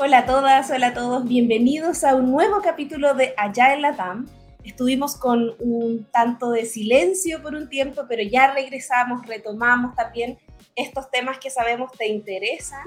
[0.00, 3.96] Hola a todas, hola a todos, bienvenidos a un nuevo capítulo de Allá en la
[3.96, 4.28] TAM.
[4.62, 10.38] Estuvimos con un tanto de silencio por un tiempo, pero ya regresamos, retomamos también
[10.76, 12.86] estos temas que sabemos te interesan,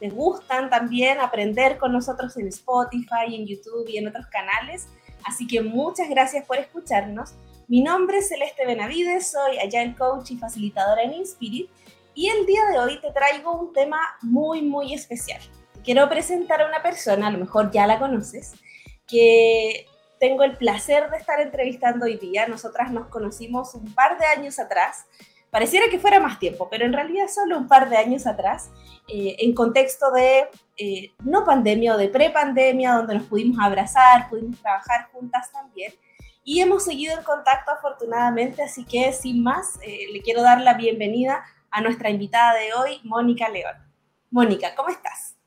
[0.00, 4.88] te gustan también aprender con nosotros en Spotify, en YouTube y en otros canales.
[5.24, 7.34] Así que muchas gracias por escucharnos.
[7.68, 11.70] Mi nombre es Celeste Benavides, soy Agile Coach y facilitadora en Inspirit
[12.16, 15.40] y el día de hoy te traigo un tema muy, muy especial
[15.84, 18.54] quiero presentar a una persona, a lo mejor ya la conoces,
[19.06, 19.86] que
[20.18, 22.46] tengo el placer de estar entrevistando hoy día.
[22.46, 25.06] Nosotras nos conocimos un par de años atrás.
[25.50, 28.70] Pareciera que fuera más tiempo, pero en realidad solo un par de años atrás,
[29.08, 34.60] eh, en contexto de eh, no pandemia o de prepandemia, donde nos pudimos abrazar, pudimos
[34.60, 35.94] trabajar juntas también.
[36.44, 40.74] Y hemos seguido en contacto afortunadamente, así que sin más, eh, le quiero dar la
[40.74, 43.76] bienvenida a nuestra invitada de hoy, Mónica León.
[44.30, 45.37] Mónica, ¿cómo estás?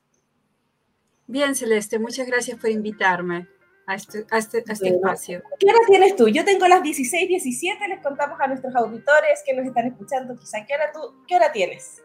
[1.31, 3.47] Bien, Celeste, muchas gracias por invitarme
[3.87, 5.41] a este, este, este espacio.
[5.57, 6.27] ¿Qué hora tienes tú?
[6.27, 10.65] Yo tengo las 16, 17, les contamos a nuestros auditores que nos están escuchando, quizá,
[10.65, 12.01] ¿qué hora, tú, ¿qué hora tienes?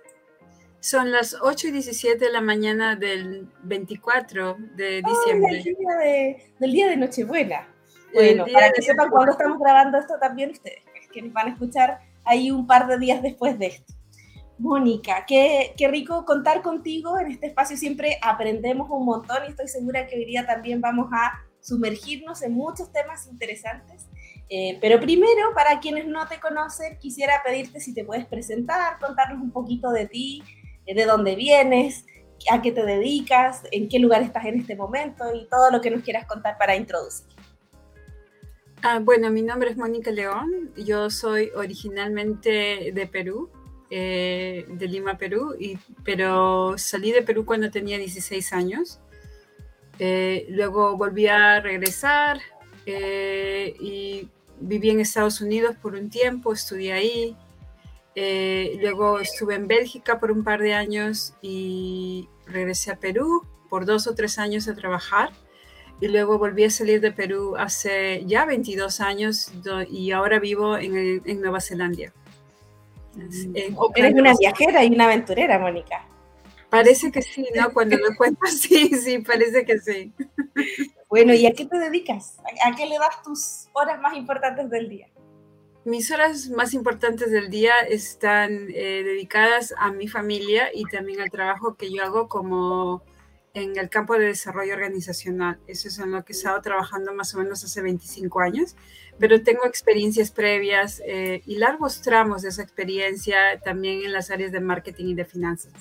[0.79, 5.57] Son las 8 y 17 de la mañana del 24 de diciembre.
[5.57, 7.67] el día de, del día de Nochebuena.
[8.15, 11.99] Bueno, para que sepan cuándo estamos grabando esto también ustedes, que nos van a escuchar
[12.23, 13.96] ahí un par de días después de esto.
[14.59, 17.77] Mónica, qué, rico contar contigo en este espacio.
[17.77, 22.53] Siempre aprendemos un montón y estoy segura que hoy día también vamos a sumergirnos en
[22.53, 24.07] muchos temas interesantes.
[24.49, 29.43] Eh, pero primero, para quienes no te conocen, quisiera pedirte si te puedes presentar, contarnos
[29.43, 30.43] un poquito de ti,
[30.87, 32.07] eh, de dónde vienes,
[32.51, 35.91] a qué te dedicas, en qué lugar estás en este momento y todo lo que
[35.91, 37.27] nos quieras contar para introducir.
[38.83, 43.51] Ah, bueno, mi nombre es Mónica León, yo soy originalmente de Perú,
[43.91, 49.01] eh, de Lima, Perú, y, pero salí de Perú cuando tenía 16 años.
[49.99, 52.41] Eh, luego volví a regresar
[52.85, 54.29] eh, y
[54.61, 57.37] viví en Estados Unidos por un tiempo, estudié ahí.
[58.81, 64.07] luego estuve en Bélgica por un par de años y regresé a Perú por dos
[64.07, 65.31] o tres años a trabajar.
[66.01, 69.53] Y luego volví a salir de Perú hace ya 22 años
[69.91, 72.13] y ahora vivo en, en Nueva Zelanda.
[73.55, 76.07] Eh, Eres una viajera y una aventurera, Mónica.
[76.71, 77.71] Parece que sí, ¿no?
[77.75, 80.13] Cuando lo cuentas, sí, sí, parece que sí.
[81.09, 82.39] Bueno, ¿y a qué te dedicas?
[82.65, 85.09] ¿A qué le das tus horas más importantes del día?
[85.85, 91.31] Mis horas más importantes del día están eh, dedicadas a mi familia y también al
[91.31, 93.05] trabajo que yo hago como
[93.55, 95.59] en el campo de desarrollo organizacional.
[95.67, 98.77] Eso es en lo que he estado trabajando más o menos hace 25 años,
[99.19, 104.53] pero tengo experiencias previas eh, y largos tramos de esa experiencia también en las áreas
[104.53, 105.73] de marketing y de finanzas.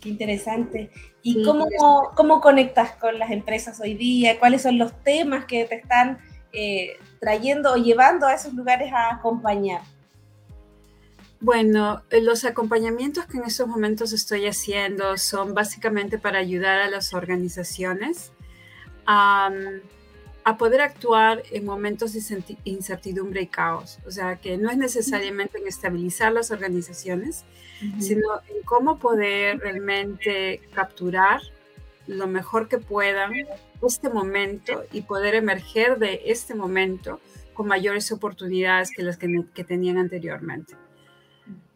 [0.00, 0.90] Qué interesante.
[1.22, 1.66] ¿Y cómo,
[2.14, 4.38] cómo conectas con las empresas hoy día?
[4.38, 6.18] ¿Cuáles son los temas que te están
[6.52, 9.80] eh, trayendo o llevando a esos lugares a acompañar?
[11.40, 16.90] Bueno, eh, los acompañamientos que en estos momentos estoy haciendo son básicamente para ayudar a
[16.90, 18.32] las organizaciones
[20.44, 23.98] a, poder actuar en momentos de incertidumbre y caos.
[24.06, 27.44] O sea, que no es necesariamente en estabilizar las organizaciones,
[27.98, 31.40] sino en cómo poder realmente capturar
[32.06, 33.32] lo mejor que puedan
[33.86, 37.20] este momento y poder emerger de este momento
[37.52, 40.74] con mayores oportunidades que las que tenían anteriormente.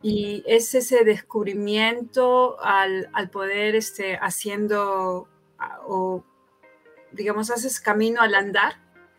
[0.02, 5.28] Y es ese descubrimiento al, al poder este, haciendo
[5.86, 6.24] o,
[7.12, 8.76] digamos, haces camino al andar.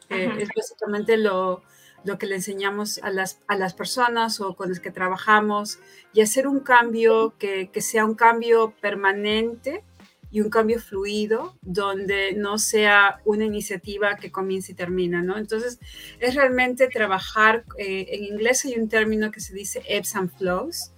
[0.09, 1.61] Eh, es básicamente lo,
[2.03, 5.79] lo, que le enseñamos a las, a las personas o con las que trabajamos
[6.13, 9.83] y hacer un cambio que, que sea un cambio permanente
[10.31, 15.37] y un cambio fluido donde no sea una iniciativa que comienza y termina, ¿no?
[15.37, 15.79] Entonces,
[16.19, 20.91] es realmente trabajar, eh, en inglés hay un término que se dice ebbs and flows,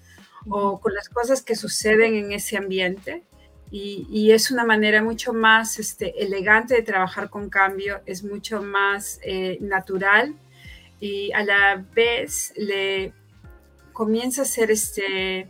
[0.49, 3.23] o con las cosas que suceden en ese ambiente,
[3.71, 9.19] y, es una manera mucho más este, elegante de trabajar con cambio, es mucho más
[9.23, 10.35] eh, natural
[10.99, 13.13] y a la vez le
[13.93, 15.49] comienza a ser este,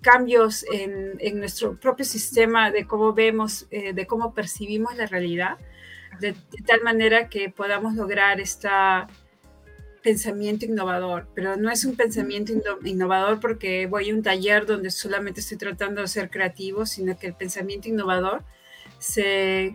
[0.00, 5.58] cambios en, nuestro propio sistema de cómo vemos, eh, de cómo percibimos la realidad,
[6.20, 6.34] de,
[6.66, 8.68] tal manera que podamos lograr este
[10.02, 12.52] pensamiento innovador, pero no es un pensamiento
[12.84, 17.26] innovador porque voy a un taller donde solamente estoy tratando de ser creativo, sino que
[17.26, 18.42] el pensamiento innovador
[18.98, 19.72] se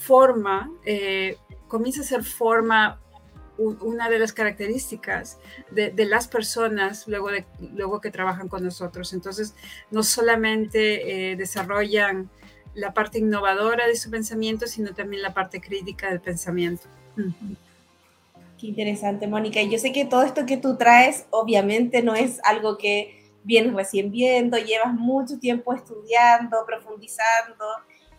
[0.00, 1.36] forma, eh,
[1.68, 3.00] comienza a ser forma
[3.58, 5.38] una de las características
[5.70, 9.12] de, las personas luego, de, luego que trabajan con nosotros.
[9.12, 9.54] Entonces,
[9.90, 12.30] no solamente eh, desarrollan
[12.74, 16.88] la parte innovadora de su pensamiento, sino también la parte crítica del pensamiento.
[18.62, 19.60] Qué interesante, Mónica.
[19.60, 23.74] Y yo sé que todo esto que tú traes, obviamente, no es algo que vienes
[23.74, 27.64] recién viendo, llevas mucho tiempo estudiando, profundizando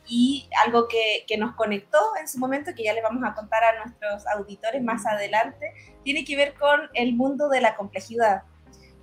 [0.06, 3.64] y algo que, que, nos conectó en su momento, que ya les vamos a contar
[3.64, 5.74] a nuestros auditores más adelante,
[6.04, 8.44] tiene que ver con el mundo de la complejidad.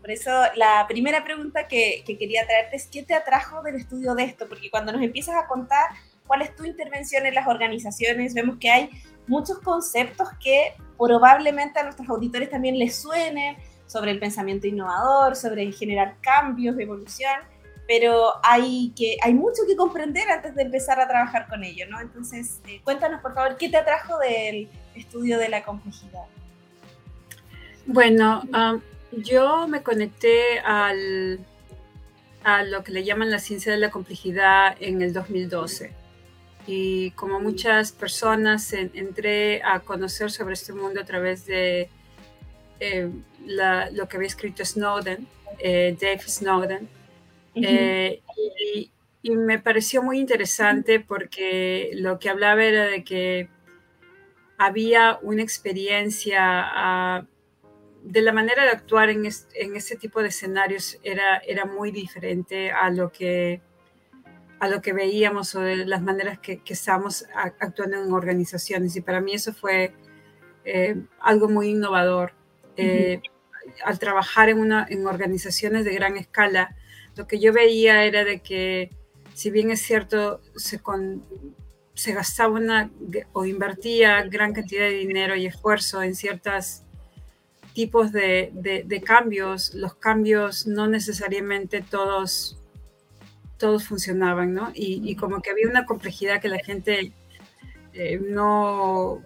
[0.02, 4.14] Por eso la primera pregunta que, que quería traerte es, ¿qué te atrajo del estudio
[4.14, 4.46] de esto?
[4.46, 5.88] Porque cuando nos empiezas a contar
[6.26, 8.90] cuál es tu intervención en las organizaciones, vemos que hay
[9.26, 13.56] muchos conceptos que probablemente a nuestros auditores también les suenen
[13.87, 17.41] sobre el pensamiento innovador, sobre generar cambios, evolución,
[17.88, 22.00] pero hay, que, hay mucho que comprender antes de empezar a trabajar con ello, ¿no?
[22.00, 26.26] Entonces, eh, cuéntanos por favor, ¿qué te atrajo del estudio de la complejidad?
[27.87, 28.81] Bueno, um,
[29.11, 31.41] yo me conecté al,
[32.44, 36.00] a lo que le llaman la ciencia de la complejidad en el 2012.
[36.66, 41.88] Y como muchas personas, entré a conocer sobre este mundo a través de
[42.80, 43.10] eh,
[43.46, 45.26] lo que había escrito Snowden,
[45.58, 46.88] eh, Dave Snowden.
[47.54, 48.20] Eh,
[48.58, 48.90] y,
[49.22, 53.48] me pareció muy interesante porque lo que hablaba era de que
[54.56, 57.26] había una experiencia ah,
[58.02, 62.70] de la manera de actuar en, en ese tipo de escenarios era, era muy diferente
[62.70, 63.60] a lo que
[64.60, 68.94] a lo que veíamos o de las maneras que, que estábamos actuando en organizaciones.
[68.94, 69.94] Y para mí eso fue
[70.64, 72.32] eh, algo muy innovador.
[73.84, 76.76] Al trabajar en, una, en organizaciones de gran escala,
[77.16, 78.90] lo que yo veía era de que,
[79.34, 80.80] si bien es cierto, se,
[81.94, 82.90] se gastaba una,
[83.32, 86.82] o invertía gran cantidad de dinero y esfuerzo en ciertos
[87.74, 92.59] tipos de, de, cambios, los cambios no necesariamente todos,
[93.60, 94.72] todos funcionaban, ¿no?
[94.74, 97.12] Y, como que había una complejidad que la gente
[97.92, 99.22] eh, no,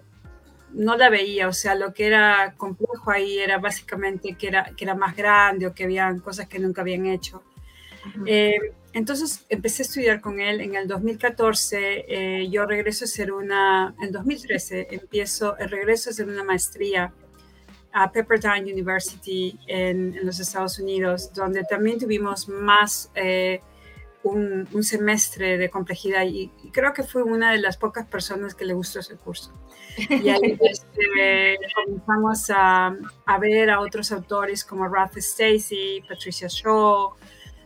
[0.73, 4.83] no la veía, o sea, lo que era complejo ahí era básicamente que era, que
[4.83, 7.41] era más grande o que habían cosas que nunca habían hecho.
[8.27, 8.59] Eh,
[8.93, 12.05] entonces empecé a estudiar con él en el 2014.
[12.07, 17.13] Eh, yo regreso a hacer una, en 2013 empiezo, el regreso a hacer una maestría
[17.93, 23.61] a Pepperdine University en, los Estados Unidos, donde también tuvimos más eh,
[24.25, 28.73] un, semestre de complejidad y, creo que fui una de las pocas personas que le
[28.73, 29.53] gustó ese curso.
[29.97, 32.95] Y ahí este, comenzamos a,
[33.25, 37.13] a, ver a otros autores como Ralph Stacey, Patricia Shaw,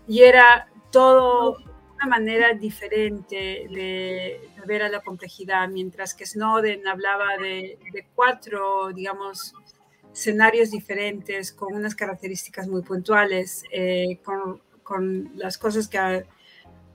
[0.07, 1.57] y era todo
[1.95, 7.77] una manera diferente de, ver a la complejidad, mientras que Snowden hablaba de,
[8.15, 9.53] cuatro, digamos,
[10.13, 16.25] escenarios diferentes con unas características muy puntuales, eh, con, con, las cosas que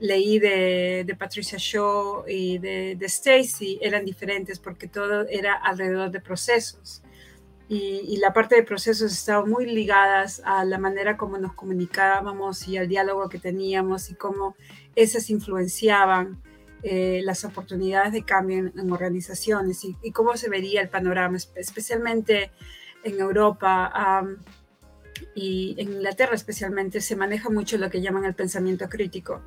[0.00, 7.02] leí de, Patricia Shaw y de, Stacy eran diferentes porque todo era alrededor de procesos
[7.68, 12.76] y, la parte de procesos estaban muy ligadas a la manera como nos comunicábamos y
[12.76, 14.54] al diálogo que teníamos y cómo
[14.94, 16.42] esas influenciaban
[16.82, 22.50] eh, las oportunidades de cambio en, organizaciones y, cómo se vería el panorama, especialmente
[23.02, 24.22] en Europa
[25.34, 29.40] y en Inglaterra especialmente, se maneja mucho lo que llaman el pensamiento crítico.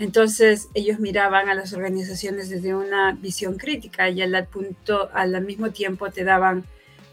[0.00, 5.72] Entonces ellos miraban a las organizaciones desde una visión crítica y al, punto, al mismo
[5.72, 6.64] tiempo te daban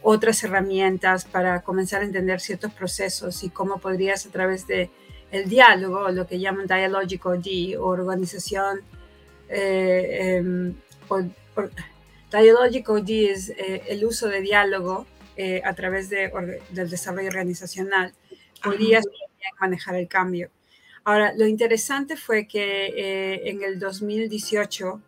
[0.02, 4.90] otras herramientas para comenzar a entender ciertos procesos y cómo podrías a través de
[5.32, 8.80] el diálogo, lo que llaman dialogical D, o organización,
[9.50, 10.74] eh, em,
[12.32, 16.32] dialogical D es eh, el uso de diálogo eh, a través de,
[16.70, 18.14] del desarrollo organizacional,
[18.64, 19.04] podrías
[19.60, 20.50] manejar el cambio.
[21.08, 25.02] Ahora, lo interesante fue que en el 2018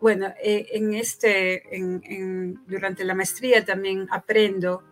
[0.00, 1.62] bueno, eh, en este,
[2.66, 4.82] durante la maestría también aprendo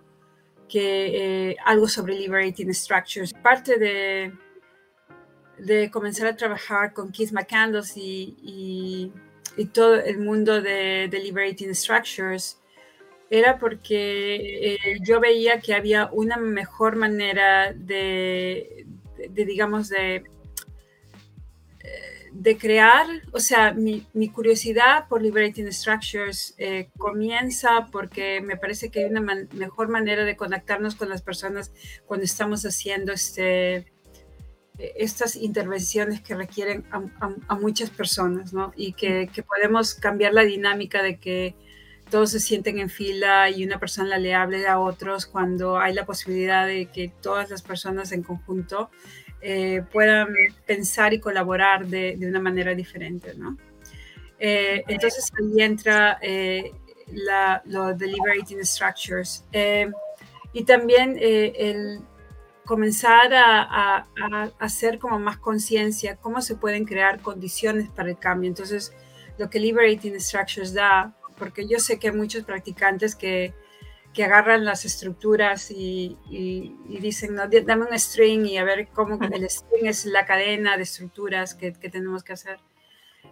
[0.69, 3.33] que eh, algo sobre liberating structures.
[3.33, 4.33] Parte de,
[5.91, 9.13] comenzar a trabajar con Keith McCandless y,
[9.73, 12.61] todo el mundo de, liberating structures
[13.31, 18.87] era porque eh, yo veía que había una mejor manera de
[19.31, 20.25] digamos, de
[22.39, 29.01] de crear, o sea, mi, curiosidad por Liberating Structures eh, comienza porque me parece que
[29.01, 29.21] hay una
[29.55, 31.73] mejor manera de conectarnos con las personas
[32.07, 33.87] cuando estamos haciendo este,
[34.79, 38.73] estas intervenciones que requieren a, muchas personas, ¿no?
[38.77, 41.57] Y que, podemos cambiar la dinámica de que
[42.09, 46.07] todos se sienten en fila y una persona le hable a otros cuando hay la
[46.07, 48.91] posibilidad de que todas las personas en conjunto
[49.41, 50.35] eh, puedan
[50.67, 53.57] pensar y colaborar de, de una manera diferente, ¿no?
[54.39, 56.73] Eh, entonces ahí entra eh,
[57.13, 59.45] la, los deliberating structures.
[60.53, 62.01] y también el
[62.65, 68.19] comenzar a, a, a, hacer como más conciencia cómo se pueden crear condiciones para el
[68.19, 68.49] cambio.
[68.49, 68.93] Entonces,
[69.39, 73.55] lo que Liberating Structures da, porque yo sé que hay muchos practicantes que,
[74.19, 79.17] que agarran las estructuras y, y, dicen, no, dame un string y a ver cómo
[79.23, 82.59] el string es la cadena de estructuras que, que tenemos que hacer.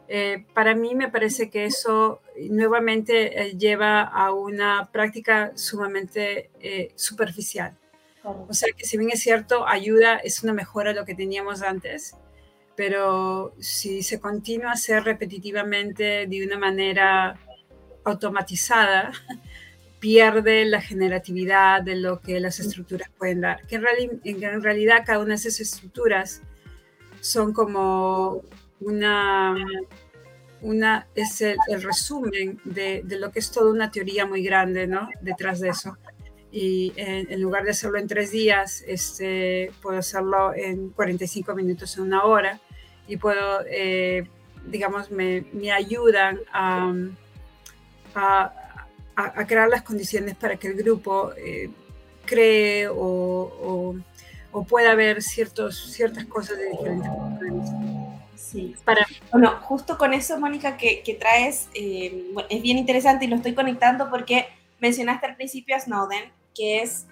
[0.07, 6.93] Eh, para mí me parece que eso nuevamente eh, lleva a una práctica sumamente eh,
[6.95, 7.77] superficial.
[8.23, 11.63] O sea que si bien es cierto, ayuda, es una mejora a lo que teníamos
[11.63, 12.15] antes,
[12.77, 17.41] pero si se continúa a hacer repetitivamente de una manera
[18.05, 19.11] automatizada,
[20.01, 23.67] pierde la generatividad de lo que las estructuras pueden dar.
[23.67, 26.43] Que en, realidad cada una de esas estructuras
[27.21, 28.43] son como
[28.81, 29.57] una,
[30.61, 35.09] una es el, resumen de, de, lo que es toda una teoría muy grande, ¿no?
[35.21, 35.97] Detrás de eso
[36.59, 42.05] y en, lugar de hacerlo en tres días, este, puedo hacerlo en 45 minutos, en
[42.05, 42.61] una hora,
[43.07, 44.27] y puedo, eh,
[44.65, 46.95] digamos, me, me ayudan a,
[48.15, 48.66] a,
[49.17, 51.71] a, crear las condiciones para que el grupo eh,
[52.27, 53.97] cree o, o,
[54.53, 57.71] o, pueda ver ciertos, ciertas cosas de diferentes puntos.
[58.37, 58.77] Sí.
[58.85, 59.07] Para...
[59.33, 63.55] Bueno, justo con eso, Mónica, que, que traes, eh, es bien interesante y lo estoy
[63.55, 64.47] conectando porque
[64.81, 67.07] mencionaste al principio a Snowden que es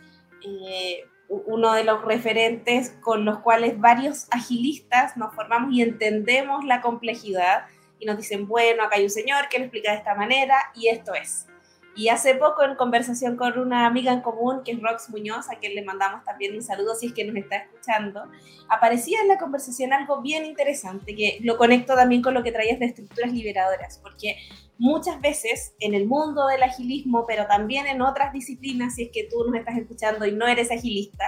[0.45, 6.81] eh, uno de los referentes con los cuales varios agilistas nos formamos y entendemos la
[6.81, 7.67] complejidad
[7.99, 10.89] y nos dicen, bueno, acá hay un señor que lo explica de esta manera y
[10.89, 11.47] esto es.
[11.97, 15.59] Y hace poco en conversación con una amiga en común, que es Rox Muñoz, a
[15.61, 18.25] quien le mandamos también un saludo si es que nos está escuchando,
[18.69, 22.81] aparecía en la conversación algo bien interesante, que lo conecto también con lo que traías
[22.81, 24.37] de estructuras liberadoras, porque
[24.77, 29.29] muchas veces en el mundo del agilismo, pero también en otras disciplinas, si es que
[29.31, 31.25] tú nos estás escuchando y no eres agilista,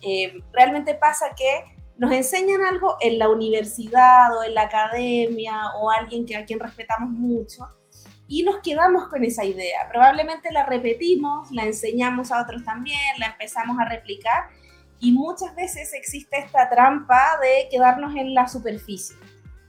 [0.00, 5.90] eh, realmente pasa que nos enseñan algo en la universidad o en la academia o
[5.90, 7.68] alguien que a quien respetamos mucho
[8.26, 9.88] y nos quedamos con esa idea.
[9.90, 14.48] Probablemente la repetimos, la enseñamos a otros también, la empezamos a replicar
[15.00, 19.16] y muchas veces existe esta trampa de quedarnos en la superficie,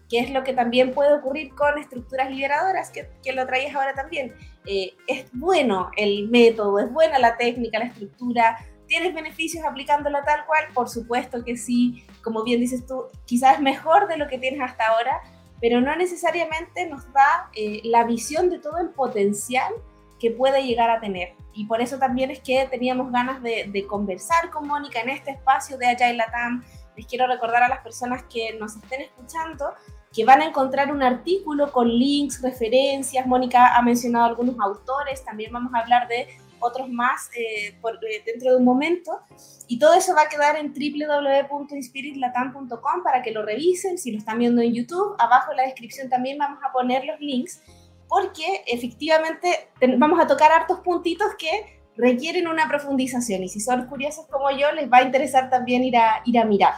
[0.09, 3.93] que es lo que también puede ocurrir con estructuras liberadoras, que, que lo traías ahora
[3.93, 4.33] también.
[4.65, 8.57] Eh, es bueno el método, es buena la técnica, la estructura,
[8.87, 10.65] ¿Tienes beneficios aplicándola tal cual?
[10.73, 14.85] Por supuesto que sí, como bien dices tú, quizás mejor de lo que tienes hasta
[14.85, 15.21] ahora,
[15.61, 19.73] pero no necesariamente nos da eh, la visión de todo el potencial
[20.19, 21.33] que puede llegar a tener.
[21.53, 25.77] Y por eso también es que teníamos ganas de, conversar con Mónica en este espacio
[25.77, 26.63] de Agile Latam.
[26.95, 29.73] Les quiero recordar a las personas que nos estén escuchando
[30.13, 33.27] que van a encontrar un artículo con links, referencias.
[33.27, 36.27] Mónica ha mencionado algunos autores, también vamos a hablar de
[36.59, 39.19] otros más eh, por, eh, dentro de un momento.
[39.67, 43.97] Y todo eso va a quedar en www.inspiritlatam.com para que lo revisen.
[43.97, 47.19] Si lo están viendo en YouTube, abajo en la descripción también vamos a poner los
[47.19, 47.61] links,
[48.07, 53.43] porque efectivamente vamos a tocar hartos puntitos que requieren una profundización.
[53.43, 56.45] Y si son curiosos como yo, les va a interesar también ir a, ir a
[56.45, 56.73] mirar.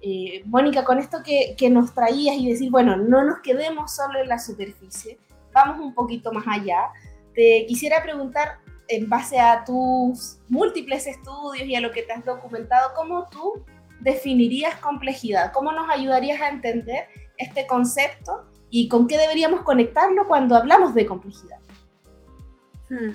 [0.00, 4.20] Eh, Mónica, con esto que, que nos traías y decir, bueno, no nos quedemos solo
[4.20, 5.18] en la superficie,
[5.52, 6.90] vamos un poquito más allá.
[7.34, 12.24] Te quisiera preguntar, en base a tus múltiples estudios y a lo que te has
[12.24, 13.64] documentado, ¿cómo tú
[14.00, 15.52] definirías complejidad?
[15.52, 21.06] ¿Cómo nos ayudarías a entender este concepto y con qué deberíamos conectarlo cuando hablamos de
[21.06, 21.58] complejidad?
[22.88, 23.12] Hmm.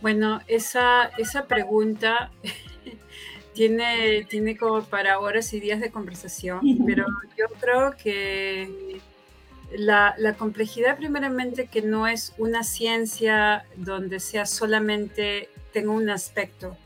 [0.00, 2.30] Bueno, esa, esa pregunta
[3.54, 9.00] tiene, tiene como para horas y días de conversación, pero yo creo que
[9.72, 16.76] la, complejidad primeramente que no es una ciencia donde sea solamente tenga un aspecto.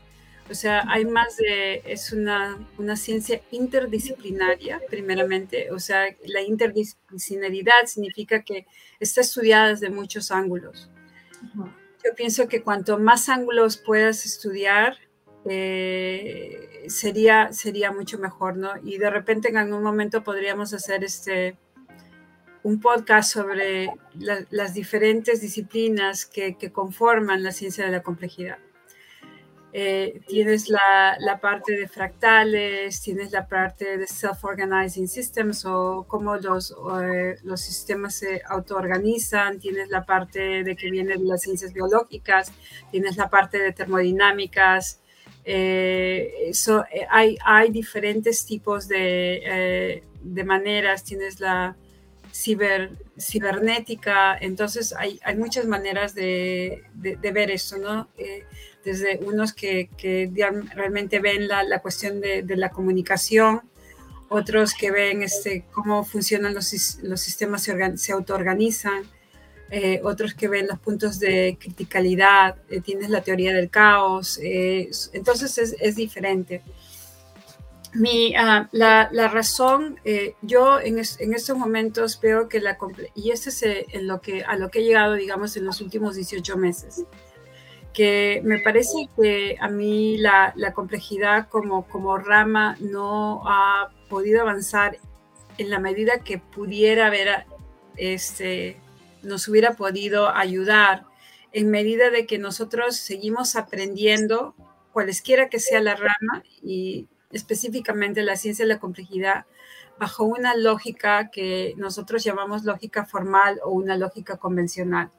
[0.49, 5.71] O sea, hay más de, es una, una ciencia interdisciplinaria, primeramente.
[5.71, 8.65] O sea, la interdisciplinaridad significa que
[8.99, 10.89] está estudiada desde muchos ángulos.
[12.03, 14.97] Yo pienso que cuanto más ángulos puedas estudiar,
[15.45, 18.73] eh, sería, sería mucho mejor, ¿no?
[18.83, 21.55] Y de repente en algún momento podríamos hacer este,
[22.63, 23.89] un podcast sobre
[24.49, 28.57] las diferentes disciplinas que, conforman la ciencia de la complejidad.
[29.73, 36.35] eh, tienes la, la, parte de fractales, tienes la parte de self-organizing systems o cómo
[36.35, 41.71] los, eh, los sistemas se autoorganizan, tienes la parte de que viene de las ciencias
[41.71, 42.51] biológicas,
[42.91, 45.01] tienes la parte de termodinámicas.
[45.45, 46.51] Eh,
[47.09, 51.77] hay, hay diferentes tipos de, de maneras, tienes la
[52.31, 58.09] ciber, cibernética, entonces hay, hay muchas maneras de, de, ver eso, ¿no?
[58.83, 60.31] desde unos que, que
[60.73, 63.61] realmente ven la, la cuestión de, de, la comunicación,
[64.29, 69.03] otros que ven este, cómo funcionan los, los sistemas, se, se autoorganizan,
[69.73, 74.89] eh, otros que ven los puntos de criticalidad, eh, tienes la teoría del caos, eh,
[75.13, 76.61] entonces es, es, diferente.
[77.93, 79.99] Mi, uh, la, la, razón,
[80.41, 82.77] yo en, en, estos momentos veo que la,
[83.15, 86.15] y este es en lo que, a lo que he llegado, digamos, en los últimos
[86.15, 87.03] 18 meses,
[87.93, 94.41] que me parece que a mí la, la, complejidad como, como rama no ha podido
[94.41, 94.97] avanzar
[95.57, 97.45] en la medida que pudiera haber,
[97.97, 98.77] este,
[99.23, 101.03] nos hubiera podido ayudar,
[101.53, 104.55] en medida de que nosotros seguimos aprendiendo,
[104.93, 109.45] cualesquiera que sea la rama, y específicamente la ciencia de la complejidad,
[109.99, 115.11] bajo una lógica que nosotros llamamos lógica formal o una lógica convencional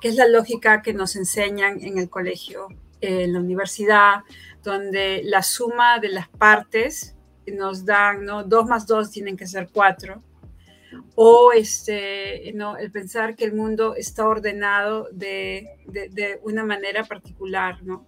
[0.00, 2.68] que es la lógica que nos enseñan en el colegio,
[3.00, 4.22] en la universidad,
[4.62, 8.44] donde la suma de las partes nos dan, ¿no?
[8.44, 10.22] Dos más dos tienen que ser cuatro.
[11.14, 12.76] O este, ¿no?
[12.76, 18.06] el pensar que el mundo está ordenado de, de, una manera particular, ¿no?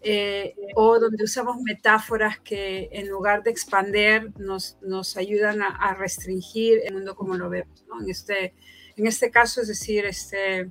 [0.00, 5.94] Eh, o donde usamos metáforas que en lugar de expander nos, nos ayudan a, a,
[5.94, 7.84] restringir el mundo como lo vemos.
[7.88, 8.00] ¿no?
[8.00, 8.54] En, este,
[8.96, 10.70] en este caso, es decir, este,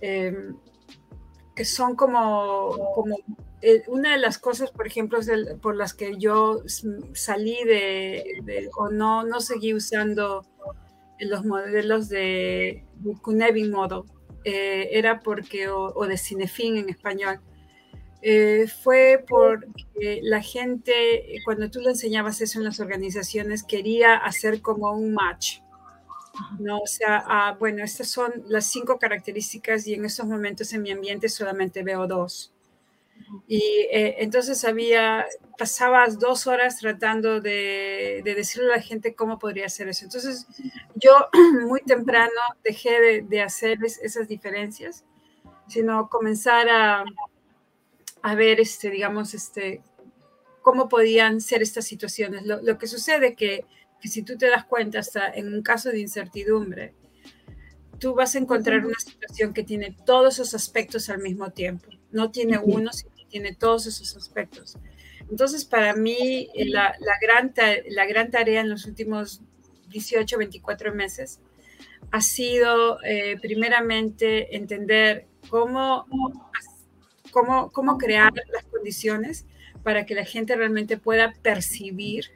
[0.00, 0.56] Em,
[1.54, 3.16] que son como, como
[3.60, 5.18] eh, una de las cosas, por ejemplo,
[5.60, 6.62] por las que yo
[7.12, 10.46] salí de, o no, no seguí usando
[11.18, 12.86] los modelos de
[13.20, 14.04] Cunevin Model,
[14.44, 17.40] eh, era porque, o, de Cinefin en español,
[18.22, 24.60] eh, fue porque la gente, cuando tú le enseñabas eso en las organizaciones, quería hacer
[24.60, 25.60] como un match
[26.58, 26.78] ¿no?
[26.78, 30.90] O sea, ah, bueno, estas son las cinco características y en estos momentos en mi
[30.90, 32.52] ambiente solamente veo dos.
[33.46, 33.60] Y
[33.92, 35.26] eh, entonces había,
[35.58, 40.04] pasabas dos horas tratando de, de, decirle a la gente cómo podría hacer eso.
[40.04, 40.46] Entonces
[40.94, 41.28] yo
[41.66, 45.04] muy temprano dejé de, de hacer esas diferencias,
[45.68, 47.04] sino comenzar a,
[48.22, 49.82] a ver, este, digamos, este,
[50.62, 52.44] cómo podían ser estas situaciones.
[52.46, 53.64] Lo, lo que sucede que
[54.00, 56.94] que si tú te das cuenta, hasta en un caso de incertidumbre,
[57.98, 61.90] tú vas a encontrar una situación que tiene todos esos aspectos al mismo tiempo.
[62.10, 64.76] No tiene uno, sino tiene todos esos aspectos.
[65.30, 67.52] Entonces, para mí, eh, la, la, gran,
[67.88, 69.42] la gran tarea en los últimos
[69.90, 71.40] 18, 24 meses
[72.10, 76.06] ha sido, eh, primeramente, entender cómo,
[77.30, 79.46] cómo, cómo crear las condiciones
[79.82, 82.26] para que la gente realmente pueda percibir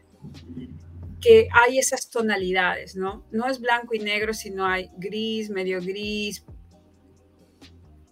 [1.20, 3.24] que hay esas tonalidades, ¿no?
[3.30, 6.44] No es blanco y negro, sino hay gris, medio gris,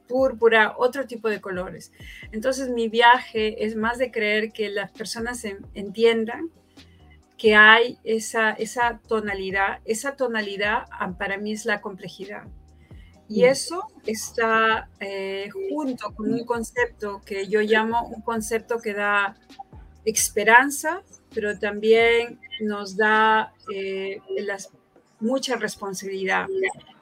[0.08, 1.92] púrpura, otro tipo de colores.
[2.32, 6.50] Entonces mi viaje es más de creer que las personas entiendan
[7.38, 9.80] que hay esa, esa tonalidad.
[9.84, 12.44] Esa tonalidad ah, para mí es la complejidad.
[13.32, 13.44] Y mm.
[13.46, 19.36] eso está eh, junto con un concepto que yo llamo un concepto que da
[20.04, 21.02] esperanza,
[21.34, 24.70] pero también nos da eh, las,
[25.18, 26.46] mucha responsabilidad.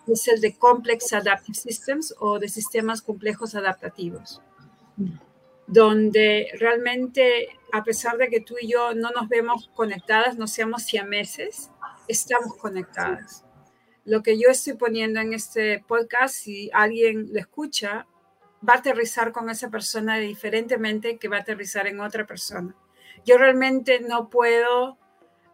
[0.06, 4.40] Es el de Complex Adaptive Systems o de sistemas complejos adaptativos,
[5.66, 10.84] donde realmente, a pesar de que tú y yo no nos vemos conectadas, no seamos
[10.84, 11.70] siameses,
[12.06, 13.44] estamos conectadas.
[14.10, 18.08] Lo que yo estoy poniendo en este podcast, si alguien lo escucha,
[18.68, 22.74] va a aterrizar con esa persona diferentemente que va a aterrizar en otra persona.
[23.24, 24.98] Yo realmente no puedo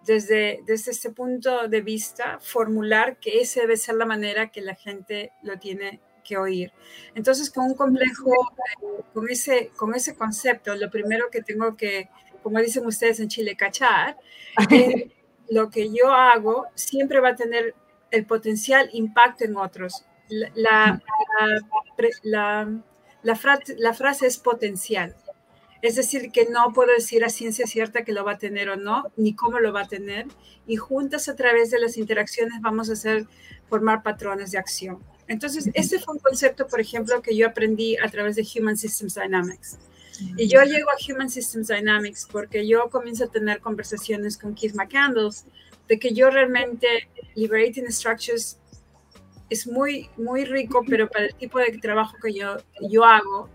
[0.07, 4.75] desde, desde este punto de vista formular que esa debe ser la manera que la
[4.75, 6.73] gente lo tiene que oír.
[7.14, 8.33] Entonces, con un complejo,
[9.12, 12.09] con ese, con ese concepto, lo primero que tengo que,
[12.42, 14.16] como dicen ustedes en Chile, cachar,
[15.51, 17.75] lo que yo hago siempre va a tener
[18.11, 20.05] el potencial impacto en otros.
[20.29, 21.03] La, la,
[22.23, 23.37] la,
[23.79, 25.14] la frase es potencial.
[25.83, 28.77] Es decir, que no puedo decir a ciencia cierta que lo va a tener o
[28.77, 30.27] no, ni cómo lo va a tener.
[30.66, 33.27] Y juntas a través de las interacciones vamos a hacer
[33.69, 35.03] formar patrones de acción.
[35.29, 39.14] Entonces, este fue un concepto, por ejemplo, que yo aprendí a través de Human Systems
[39.14, 39.79] Dynamics.
[40.37, 44.75] Y yo llego a Human Systems Dynamics porque yo comienzo a tener conversaciones con Keith
[44.75, 45.45] McCandles
[45.88, 46.87] de que yo realmente
[47.35, 48.59] Liberating Structures
[49.49, 53.49] es muy, muy rico, pero para el tipo de trabajo que yo, yo hago,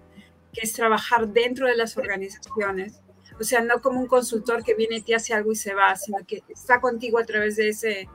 [0.54, 3.02] que es trabajar dentro de las organizaciones,
[3.40, 5.96] o sea, no como un consultor que viene y te hace algo y se va,
[5.96, 8.08] sino que está contigo a través de ese,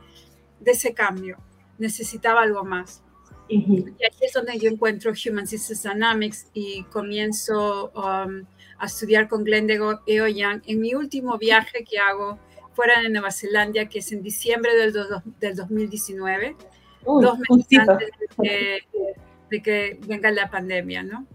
[0.61, 1.39] de ese cambio.
[1.79, 3.03] Necesitaba algo más.
[3.49, 8.45] Y aquí es donde yo encuentro Human Systems Dynamics y comienzo um,
[8.79, 12.39] a estudiar con Glendego Eoyan en mi último viaje que hago
[12.77, 14.93] fuera de Nueva Zelanda, que es en diciembre del,
[15.41, 16.57] del 2019,
[17.05, 18.11] dos meses antes
[19.51, 21.27] de que, venga la pandemia, ¿no?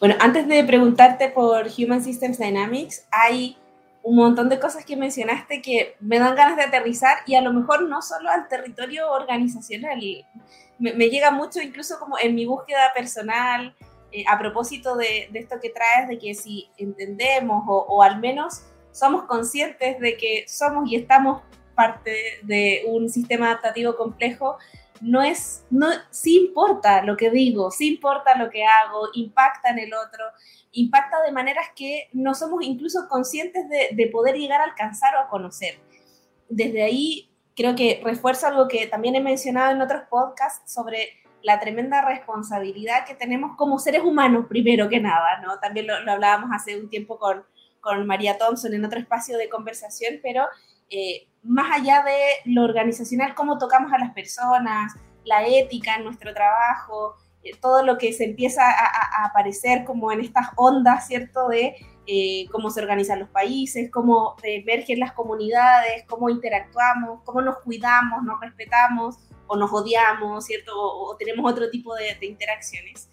[0.00, 3.56] Bueno, antes de preguntarte por Human Systems Dynamics, hay
[4.02, 7.52] un montón de cosas que mencionaste que me dan ganas de aterrizar y a lo
[7.52, 10.00] mejor no solo al territorio organizacional,
[10.78, 13.74] me, llega mucho incluso como en mi búsqueda personal,
[14.12, 18.62] eh, a propósito de, esto que traes, de que si entendemos o, al menos
[18.96, 21.42] somos conscientes de que somos y estamos
[21.74, 24.56] parte de un sistema adaptativo complejo,
[25.02, 29.80] no es, no, sí importa lo que digo, sí importa lo que hago, impacta en
[29.80, 30.24] el otro,
[30.72, 35.20] impacta de maneras que no somos incluso conscientes de, de poder llegar a alcanzar o
[35.20, 35.78] a conocer.
[36.48, 41.08] Desde ahí creo que refuerza algo que también he mencionado en otros podcasts sobre
[41.42, 45.58] la tremenda responsabilidad que tenemos como seres humanos, primero que nada, ¿no?
[45.58, 47.44] También lo, hablábamos hace un tiempo con,
[47.86, 50.44] con, María Thompson en otro espacio de conversación, pero
[50.90, 54.94] eh, más allá de lo organizacional, cómo tocamos a las personas,
[55.24, 60.20] la ética en nuestro trabajo, eh, todo lo que se empieza a, aparecer como en
[60.20, 61.48] estas ondas, ¿cierto?
[61.48, 67.58] De eh, cómo se organizan los países, cómo emergen las comunidades, cómo interactuamos, cómo nos
[67.58, 70.72] cuidamos, nos respetamos o nos odiamos, ¿cierto?
[70.76, 73.08] O, tenemos otro tipo de, interacciones.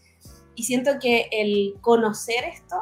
[0.56, 2.78] Y siento que el conocer esto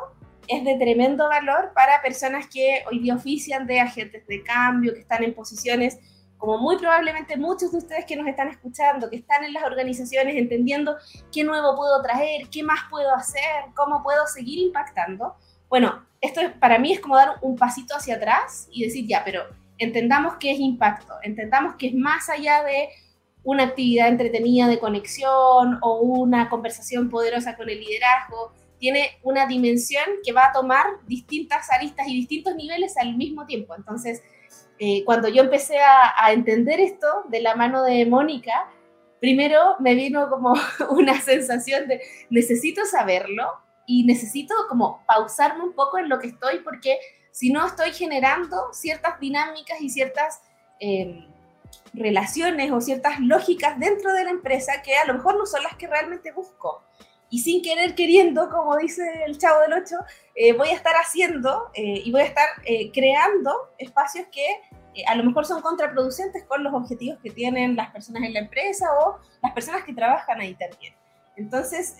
[0.51, 4.99] es de tremendo valor para personas que hoy día ofician de agentes de cambio, que
[4.99, 5.99] están en posiciones
[6.37, 10.35] como muy probablemente muchos de ustedes que nos están escuchando, que están en las organizaciones
[10.35, 10.95] entendiendo
[11.31, 15.35] qué nuevo puedo traer, qué más puedo hacer, cómo puedo seguir impactando,
[15.71, 19.43] bueno, esto para mí es como dar un pasito hacia atrás y decir, ya, pero
[19.77, 22.89] entendamos qué es impacto, entendamos que es más allá de
[23.43, 30.03] una actividad entretenida de conexión o una conversación poderosa con el liderazgo, tiene una dimensión
[30.25, 33.75] que va a tomar distintas aristas y distintos niveles al mismo tiempo.
[33.75, 34.23] Entonces,
[34.79, 38.69] eh, cuando yo empecé a, entender esto de la mano de Mónica,
[39.19, 40.55] primero me vino como
[40.89, 46.59] una sensación de necesito saberlo, y necesito como pausarme un poco en lo que estoy
[46.59, 46.97] porque
[47.31, 50.41] si no estoy generando ciertas dinámicas y ciertas
[50.79, 51.27] em,
[51.93, 55.75] relaciones o ciertas lógicas dentro de la empresa que a lo mejor no son las
[55.75, 56.83] que realmente busco.
[57.31, 59.95] Y sin querer queriendo, como dice el chavo del 8,
[60.35, 64.45] eh, voy a estar haciendo eh, y voy a estar eh, creando espacios que
[65.07, 68.87] a lo mejor son contraproducentes con los objetivos que tienen las personas en la empresa
[68.99, 70.93] o las personas que trabajan ahí también.
[71.37, 71.95] Entonces,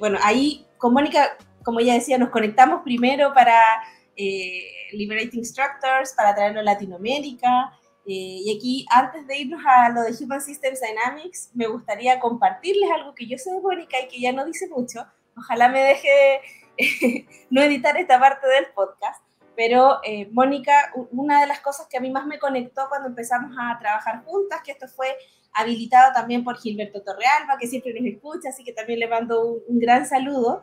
[0.00, 3.82] bueno, ahí con Mónica, como ella decía, nos conectamos primero para
[4.16, 7.75] eh, Liberating Structures, para traerlo a Latinoamérica.
[8.08, 12.90] Eh, y aquí, antes de irnos a lo de Human Systems Dynamics, me gustaría compartirles
[12.90, 15.04] algo que yo sé de Mónica y que ya no dice mucho.
[15.36, 16.40] Ojalá me deje
[17.50, 19.22] no editar esta parte del podcast.
[19.56, 23.56] Pero eh, Mónica, una de las cosas que a mí más me conectó cuando empezamos
[23.58, 25.16] a trabajar juntas, que esto fue
[25.54, 29.80] habilitado también por Gilberto Torrealba, que siempre nos escucha, así que también le mando un,
[29.80, 30.62] gran saludo.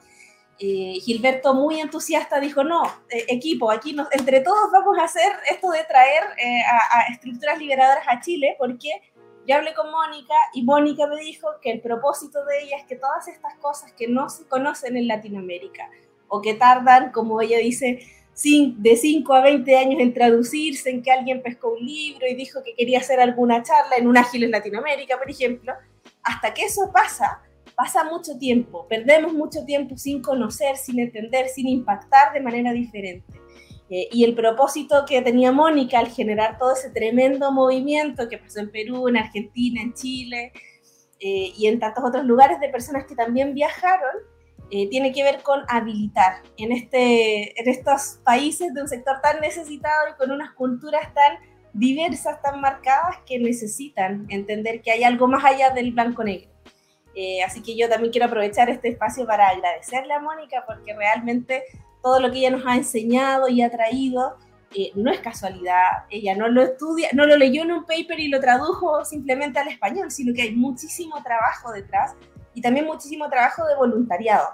[0.59, 5.71] Eh, Gilberto, muy entusiasta, dijo, no, eh, equipo, aquí entre todos vamos a hacer esto
[5.71, 8.89] de traer eh, a, estructuras liberadoras a Chile, porque
[9.47, 12.95] yo hablé con Mónica y Mónica me dijo que el propósito de ella es que
[12.95, 15.89] todas estas cosas que no se conocen en Latinoamérica
[16.27, 21.11] o que tardan, como ella dice, de 5 a 20 años en traducirse, en que
[21.11, 24.51] alguien pescó un libro y dijo que quería hacer alguna charla en un ágil en
[24.51, 25.73] Latinoamérica, por ejemplo,
[26.23, 27.41] hasta que eso pasa,
[27.75, 33.39] pasa mucho tiempo, perdemos mucho tiempo sin conocer, sin entender, sin impactar de manera diferente.
[33.89, 38.59] Eh, y el propósito que tenía Mónica al generar todo ese tremendo movimiento que pasó
[38.59, 40.51] en Perú, en Argentina, en Chile
[41.19, 44.15] eh, y en tantos otros lugares de personas que también viajaron,
[44.71, 49.39] eh, tiene que ver con habilitar en, este, en estos países de un sector tan
[49.41, 51.37] necesitado y con unas culturas tan
[51.73, 56.52] diversas, tan marcadas, que necesitan entender que hay algo más allá del blanco-negro.
[57.15, 61.63] Eh, así que yo también quiero aprovechar este espacio para agradecerle a Mónica porque realmente
[62.01, 64.35] todo lo que ella nos ha enseñado y ha traído
[64.75, 66.05] eh, no es casualidad.
[66.09, 69.67] Ella no lo estudia, no lo leyó en un paper y lo tradujo simplemente al
[69.67, 72.15] español, sino que hay muchísimo trabajo detrás
[72.53, 74.49] y también muchísimo trabajo de voluntariado.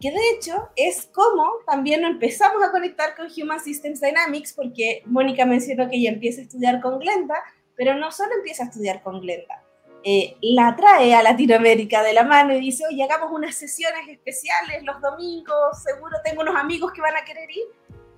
[0.00, 5.46] que de hecho es como también empezamos a conectar con Human Systems Dynamics, porque Mónica
[5.46, 7.36] mencionó que ella empieza a estudiar con Glenda,
[7.76, 9.61] pero no solo empieza a estudiar con Glenda,
[10.04, 14.82] eh, la trae a Latinoamérica de la mano y dice, oye, hagamos unas sesiones especiales
[14.82, 17.64] los domingos, seguro tengo unos amigos que van a querer ir.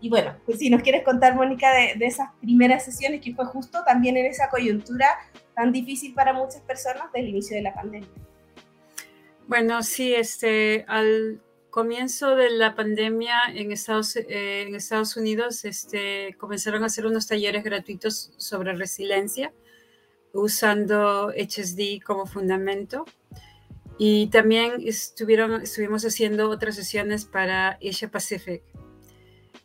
[0.00, 3.46] Y bueno, pues si nos quieres contar, Mónica, de, de esas primeras sesiones que fue
[3.46, 5.06] justo también en esa coyuntura
[5.54, 8.08] tan difícil para muchas personas del inicio de la pandemia.
[9.46, 16.36] Bueno, sí, este, al comienzo de la pandemia en Estados, eh, en Estados Unidos este,
[16.38, 19.52] comenzaron a hacer unos talleres gratuitos sobre resiliencia
[20.34, 23.04] usando HSD como fundamento.
[23.96, 28.62] Y también estuvieron, estuvimos haciendo otras sesiones para Asia Pacific.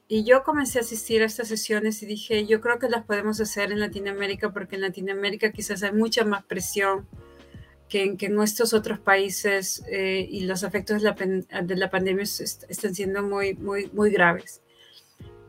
[0.08, 3.40] Y yo comencé a asistir a estas sesiones y dije, yo creo que las podemos
[3.42, 7.08] hacer en Latinoamérica porque en Latinoamérica quizás hay mucha más presión
[7.90, 12.96] que, en estos otros países eh, y los efectos de la, de la pandemia están
[12.96, 14.62] siendo muy, muy, muy graves.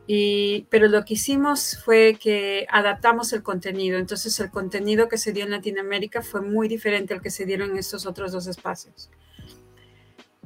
[0.07, 3.97] Y, pero lo que hicimos fue que adaptamos el contenido.
[3.97, 7.71] Entonces el contenido que se dio en Latinoamérica fue muy diferente al que se dieron
[7.71, 9.09] en estos otros dos espacios.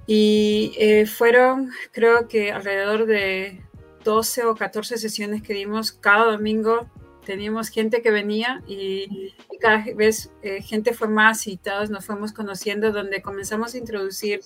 [0.08, 3.64] Y eh, fueron, creo que alrededor de
[4.04, 6.88] 12 o 14 sesiones que dimos cada domingo
[7.26, 12.34] teníamos gente que venía y, cada vez eh, gente fue más y todos nos fuimos
[12.34, 14.42] conociendo donde comenzamos a introducir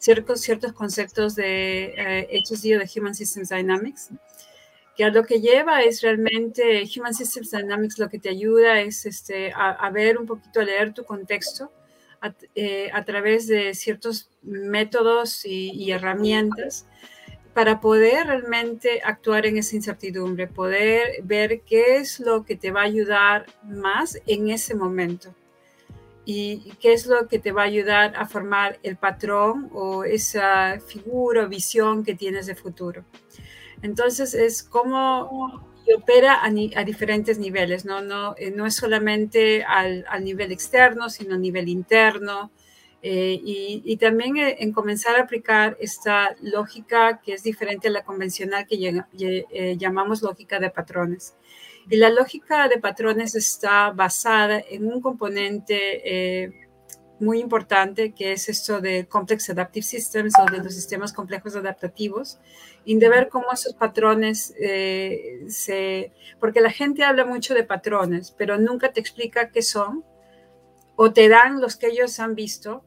[0.00, 4.10] ciertos, ciertos conceptos de eh, HSD o de Human Systems Dynamics,
[4.96, 9.06] que a lo que lleva es realmente Human Systems Dynamics lo que te ayuda es
[9.06, 11.70] este, a, ver un poquito, a leer tu contexto
[12.20, 16.86] a, eh, través de ciertos métodos y, y herramientas
[17.54, 22.80] para poder realmente actuar en esa incertidumbre, poder ver qué es lo que te va
[22.80, 25.32] a ayudar más en ese momento
[26.24, 30.80] y qué es lo que te va a ayudar a formar el patrón o esa
[30.80, 33.04] figura o visión que tienes de futuro.
[33.84, 35.62] Entonces es como
[35.96, 38.00] opera a, diferentes niveles, ¿no?
[38.00, 42.50] No, eh, no es solamente al, al nivel externo, sino a nivel interno,
[43.06, 48.02] eh, y, también eh, en comenzar a aplicar esta lógica que es diferente a la
[48.02, 51.34] convencional que eh, llamamos lógica de patrones.
[51.90, 56.63] Y la lógica de patrones está basada en un componente
[57.20, 62.38] muy importante que es esto de Complex Adaptive Systems o de los sistemas complejos adaptativos
[62.84, 64.54] y de ver cómo esos patrones
[65.48, 66.12] se...
[66.40, 70.04] porque la gente habla mucho de patrones, pero nunca te explica qué son
[70.96, 72.84] o te dan los que ellos han visto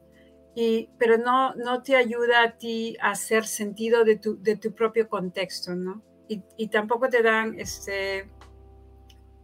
[0.98, 5.08] pero no, no te ayuda a ti a hacer sentido de tu, de tu propio
[5.08, 6.02] contexto, ¿no?
[6.28, 8.28] Y, y, tampoco te dan, este,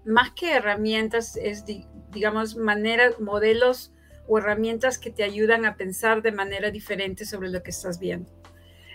[0.05, 1.64] más que herramientas, es,
[2.11, 3.92] digamos, maneras, modelos
[4.27, 8.31] o herramientas que te ayudan a pensar de manera diferente sobre lo que estás viendo.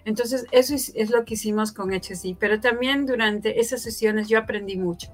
[0.05, 4.77] Entonces, eso es, lo que hicimos con HSI, pero también durante esas sesiones yo aprendí
[4.77, 5.13] mucho.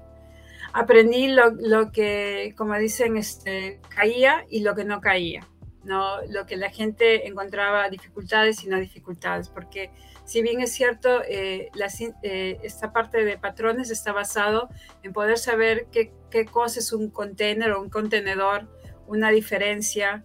[0.72, 5.46] Aprendí lo, lo que, como dicen, este, caía y lo que no caía
[5.86, 6.20] ¿no?
[6.28, 9.90] Lo que la gente encontraba dificultades y no dificultades, porque
[10.24, 11.70] si bien es cierto, eh,
[12.22, 14.68] eh, esta parte de patrones está basado
[15.02, 18.68] en poder saber qué, qué cosa es un container o un contenedor,
[19.06, 20.24] una diferencia,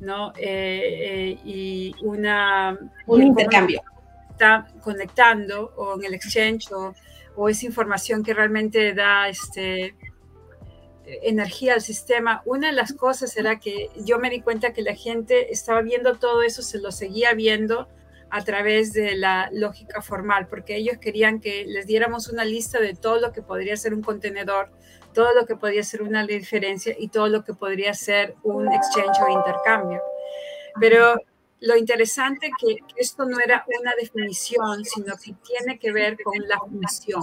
[0.00, 0.32] ¿no?
[0.36, 2.78] Eh, y una...
[3.06, 3.82] Un intercambio.
[4.30, 6.94] Está conectando o en el exchange o,
[7.36, 9.94] o esa información que realmente da este,
[11.22, 14.94] energía al sistema, una de las cosas era que yo me di cuenta que la
[14.94, 17.88] gente estaba viendo todo eso, se lo seguía viendo
[18.30, 22.94] a través de la lógica formal, porque ellos querían que les diéramos una lista de
[22.94, 24.70] todo lo que podría ser un contenedor,
[25.12, 29.18] todo lo que podría ser una diferencia y todo lo que podría ser un exchange
[29.26, 30.00] o intercambio.
[30.78, 31.16] Pero
[31.60, 36.58] lo interesante que esto no era una definición, sino que tiene que ver con la
[36.58, 37.22] función.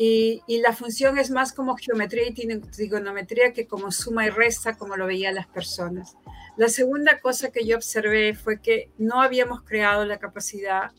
[0.00, 4.96] Y, la función es más como geometría y trigonometría que como suma y resta, como
[4.96, 6.16] lo veían las personas.
[6.58, 10.90] La segunda cosa que yo observé fue que no habíamos creado la capacidad,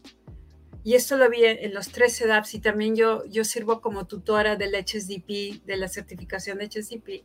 [0.84, 4.56] y esto lo vi en los tres EDAPs, y también yo, yo sirvo como tutora
[4.56, 7.24] del HSDP, de la certificación de HSDP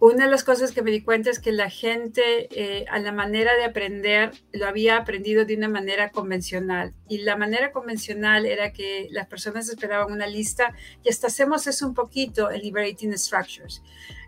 [0.00, 3.10] una de las cosas que me di cuenta es que la gente eh, a la
[3.10, 6.92] manera de aprender lo había aprendido de una manera convencional.
[7.08, 11.86] Y la manera convencional era que las personas esperaban una lista y hasta hacemos eso
[11.86, 13.82] un poquito en Liberating Structures.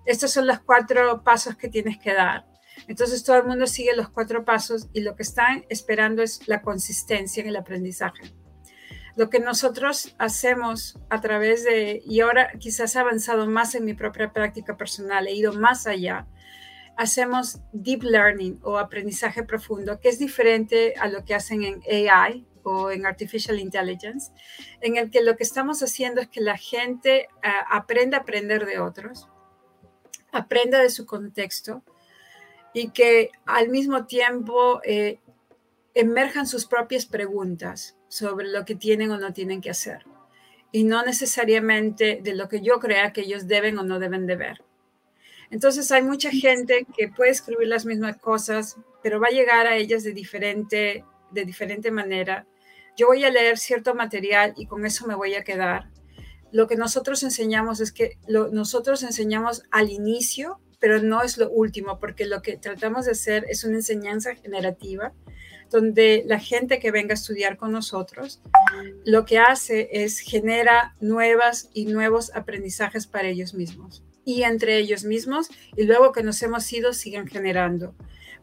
[0.07, 2.47] Estos son los cuatro pasos que tienes que dar.
[2.89, 6.63] Entonces todo el mundo sigue los cuatro pasos y lo que están esperando es la
[6.63, 8.33] consistencia en el aprendizaje.
[9.17, 13.95] Lo que nosotros hacemos a través de, y ahora quizás he avanzado más en mi
[13.95, 16.27] propia práctica personal, he ido más allá,
[16.97, 22.47] hacemos deep learning o aprendizaje profundo, que es diferente a lo que hacen en AI
[22.63, 24.33] o en artificial intelligence,
[24.81, 28.67] en el que lo que estamos haciendo es que la gente uh, aprenda a aprender
[28.67, 29.29] de otros,
[30.33, 31.83] aprenda de su contexto
[32.77, 35.19] y que al mismo tiempo eh,
[35.95, 40.05] emerjan sus propias preguntas sobre lo que tienen o no tienen que hacer
[40.73, 44.37] y no necesariamente de lo que yo crea que ellos deben o no deben de
[44.37, 44.63] ver.
[45.51, 49.77] Entonces hay mucha gente que puede escribir las mismas cosas, pero va a llegar a
[49.77, 52.47] ellas de diferente, de diferente manera.
[52.95, 55.89] Yo voy a leer cierto material y con eso me voy a quedar.
[56.53, 61.51] Lo que nosotros enseñamos es que lo, nosotros enseñamos al inicio, pero no es lo
[61.51, 65.13] último, porque lo que tratamos de hacer es una enseñanza generativa,
[65.71, 68.41] donde la gente que venga a estudiar con nosotros
[69.05, 75.05] lo que hace es genera nuevas y nuevos aprendizajes para ellos mismos y entre ellos
[75.05, 77.95] mismos y luego que nos hemos ido siguen generando.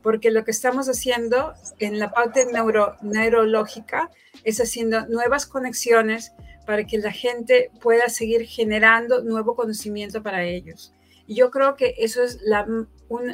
[0.02, 4.12] Porque lo que estamos haciendo en la parte neuro, neurológica
[4.44, 6.34] es haciendo nuevas conexiones
[6.66, 10.94] para que la gente pueda seguir generando nuevo conocimiento para ellos.
[11.28, 12.68] Y yo creo que eso es la,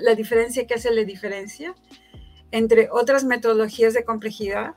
[0.01, 1.75] la diferencia que hace la diferencia
[2.51, 4.75] entre otras metodologías de complejidad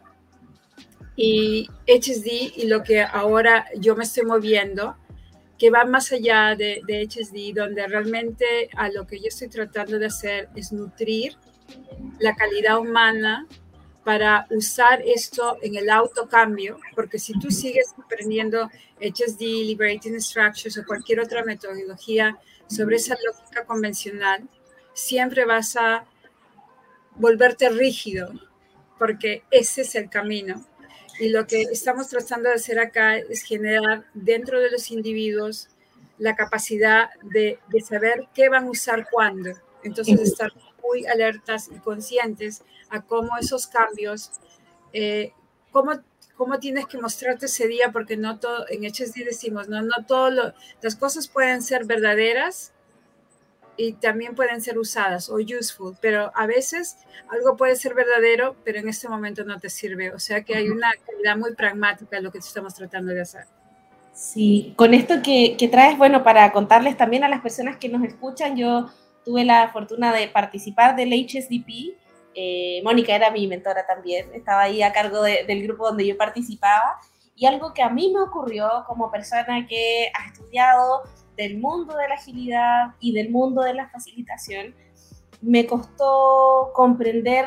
[1.16, 4.96] y HSD y lo que ahora yo me estoy moviendo
[5.59, 9.98] que va más allá de, de HSD, donde realmente a lo que yo estoy tratando
[9.98, 11.37] de hacer es nutrir
[12.18, 13.46] la calidad humana
[14.05, 18.68] para usar esto en el autocambio, porque si tú sigues aprendiendo
[19.01, 22.37] HSD, Liberating Structures o cualquier otra metodología
[22.74, 24.48] sobre esa lógica convencional,
[24.94, 26.04] siempre vas a
[27.16, 28.32] volverte rígido,
[28.98, 30.64] porque ese es el camino.
[31.18, 35.68] Y lo que estamos tratando de hacer acá es generar dentro de los individuos
[36.18, 39.50] la capacidad de, saber qué van a usar cuándo.
[39.85, 44.30] Entonces, estar muy alertas y conscientes a cómo esos cambios,
[44.92, 45.32] eh,
[45.72, 45.92] cómo,
[46.37, 50.54] cómo tienes que mostrarte ese día, porque no todo, en HSD decimos, no, no todo
[50.80, 52.72] las cosas pueden ser verdaderas
[53.76, 56.98] y también pueden ser usadas o useful, pero a veces
[57.30, 60.12] algo puede ser verdadero, pero en este momento no te sirve.
[60.12, 63.46] O sea que hay una calidad muy pragmática en lo que estamos tratando de hacer.
[64.12, 68.04] Sí, con esto que, que traes, bueno, para contarles también a las personas que nos
[68.04, 68.90] escuchan, yo
[69.24, 71.96] tuve la fortuna de participar del HSDP.
[72.35, 76.99] Eh, Mónica era mi mentora también, estaba ahí a cargo del grupo donde yo participaba.
[77.35, 81.03] Y algo que a mí me ocurrió como persona que ha estudiado
[81.37, 84.75] del mundo de la agilidad y del mundo de la facilitación,
[85.40, 87.47] me costó comprender,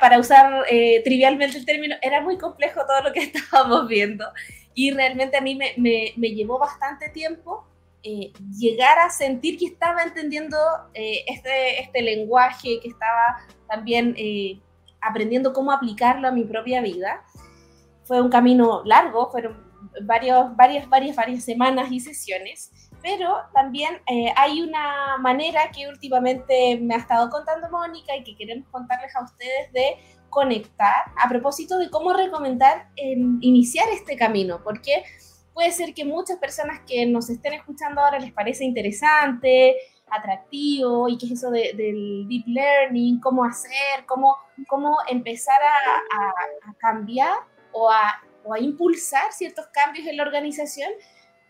[0.00, 4.26] para usar eh, trivialmente el término, era muy complejo todo lo que estábamos viendo
[4.74, 7.66] y realmente a mí me, me, llevó bastante tiempo
[8.04, 10.58] eh, llegar a sentir que estaba entendiendo
[10.92, 14.14] eh, este, este lenguaje, que estaba también
[15.00, 17.24] aprendiendo cómo aplicarlo a mi propia vida.
[18.04, 19.64] Fue un camino largo, fueron
[20.02, 26.78] varios, varias, varias, varias semanas y sesiones, pero también eh, hay una manera que últimamente
[26.80, 29.96] me ha estado contando Mónica y que queremos contarles a ustedes de
[30.28, 35.04] conectar a propósito de cómo recomendar iniciar este camino, porque
[35.54, 39.76] puede ser que muchas personas que nos estén escuchando ahora les parece interesante,
[40.10, 44.36] atractivo y qué es eso del deep learning, cómo hacer, cómo,
[44.68, 47.32] cómo empezar a, cambiar
[47.72, 50.90] o a o a impulsar ciertos cambios en la organización,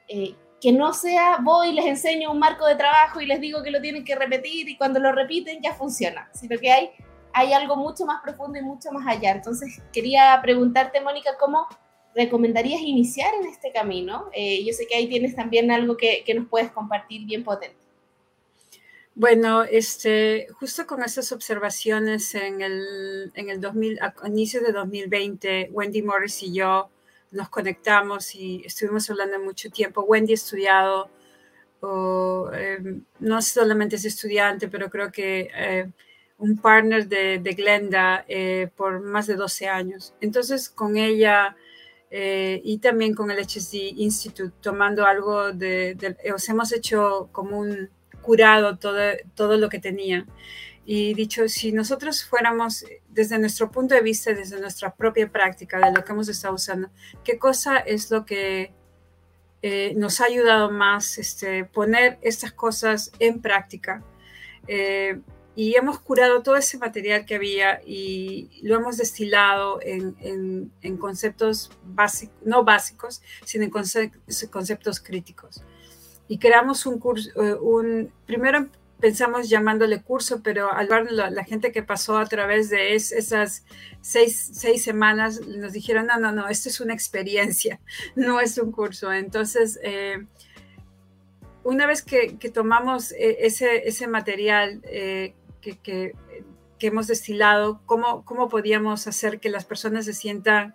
[0.09, 3.71] eh, que no sea voy, les enseño un marco de trabajo y les digo que
[3.71, 6.91] lo tienen que repetir y cuando lo repiten ya funciona, sino que hay,
[7.33, 9.33] hay algo mucho más profundo y mucho más allá.
[9.33, 11.67] Entonces quería preguntarte, Mónica, ¿cómo
[12.15, 14.31] recomendarías iniciar en este camino?
[14.33, 17.85] Eh, yo sé que ahí tienes también algo que, que nos puedes compartir bien potente.
[19.17, 25.71] Bueno, este, justo con esas observaciones en el, en el 2000, a inicios de 2020,
[25.73, 26.91] Wendy Morris y yo
[27.31, 30.03] nos conectamos y estuvimos hablando mucho tiempo.
[30.03, 31.11] Wendy ha estudiado,
[32.55, 35.89] em, no solamente es estudiante, pero creo que eh,
[36.39, 40.13] un partner de, de Glenda eh, por más de 12 años.
[40.21, 41.57] Entonces, con ella
[42.17, 47.91] eh, y también con el HSD Institute, tomando algo de, de, hemos hecho como un
[48.23, 49.01] curado todo,
[49.35, 50.25] todo lo que tenía.
[50.87, 55.91] Y dicho, si nosotros fuéramos desde nuestro punto de vista, desde nuestra propia práctica, de
[55.91, 56.89] lo que hemos estado usando,
[57.25, 58.73] ¿qué cosa es lo que
[59.63, 64.05] eh, nos ha ayudado más este, poner estas cosas en práctica?
[64.69, 65.21] Eh,
[65.57, 71.71] y hemos curado todo ese material que había y lo hemos destilado en, en, conceptos
[71.85, 75.63] básicos, no básicos, sino en conceptos críticos
[76.29, 78.69] y creamos un curso, eh, un, primero
[79.01, 83.65] pensamos llamándole curso, pero al ver la, gente que pasó a través de esas
[84.01, 87.81] seis, semanas, nos dijeron, no, no, no, esto es una experiencia,
[88.17, 89.13] no es un curso.
[89.13, 90.25] Entonces, eh,
[91.65, 95.35] una vez que, tomamos eh, ese, ese material eh,
[95.83, 96.15] que,
[96.81, 100.75] hemos destilado, ¿cómo, ¿cómo podíamos hacer que las personas se sientan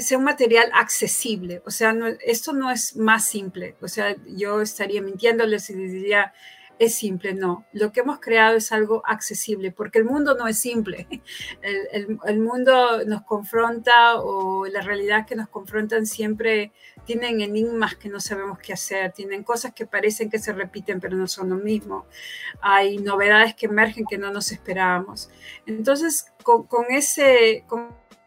[0.00, 1.62] sea un material accesible.
[1.64, 3.76] O sea, esto no es más simple.
[3.80, 6.32] O sea, yo estaría mintiéndoles y diría,
[6.78, 7.64] es simple, no.
[7.72, 11.08] Lo que hemos creado es algo accesible, porque el mundo no es simple.
[11.62, 16.72] El, mundo nos confronta o la realidad que nos confrontan siempre
[17.04, 21.16] tienen enigmas que no sabemos qué hacer, tienen cosas que parecen que se repiten pero
[21.16, 22.06] no son lo mismo.
[22.60, 25.30] Hay novedades que emergen que no nos esperábamos.
[25.66, 27.64] Entonces, con, ese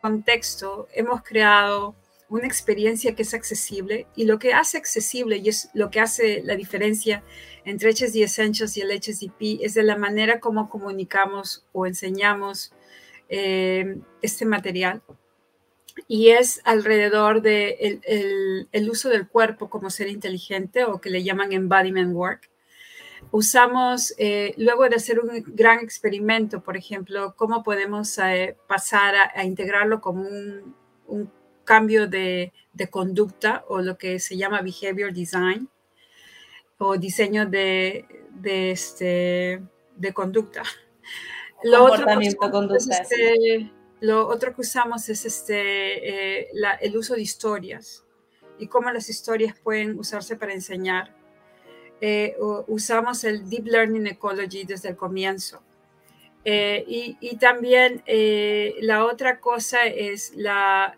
[0.02, 1.96] contexto hemos creado
[2.30, 6.42] una experiencia que es accesible y lo que hace accesible y es lo que hace
[6.44, 7.24] la diferencia
[7.70, 12.74] entre HSD Essentials y el HSDP es de la manera como comunicamos o enseñamos
[13.30, 15.04] eh, este material
[16.08, 21.24] y es alrededor del de el, uso del cuerpo como ser inteligente o que le
[21.24, 22.50] llaman embodiment work.
[23.32, 29.44] Usamos, eh, luego de hacer un gran experimento, por ejemplo, cómo podemos eh, pasar a,
[29.44, 30.74] integrarlo como un,
[31.06, 31.32] un
[31.66, 35.70] cambio de, de, conducta o lo que se llama behavior design
[36.80, 39.62] o diseño de, de, este,
[39.96, 40.64] de conducta.
[41.64, 42.06] Lo otro,
[42.52, 43.70] conducta, este,
[44.00, 46.48] lo otro que usamos es este, eh,
[46.80, 48.06] el uso de historias
[48.58, 51.14] y cómo las historias pueden usarse para enseñar.
[52.00, 55.62] Eh, usamos el Deep Learning Ecology desde el comienzo.
[56.46, 60.34] Eh, y, también eh, la otra cosa es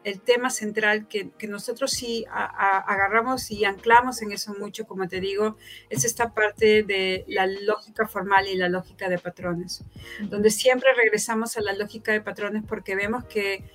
[0.04, 5.58] el tema central que, nosotros sí agarramos y anclamos en eso mucho, como te digo,
[5.90, 9.84] es esta parte de la lógica formal y la lógica de patrones,
[10.22, 13.66] donde siempre regresamos a la lógica de patrones porque vemos que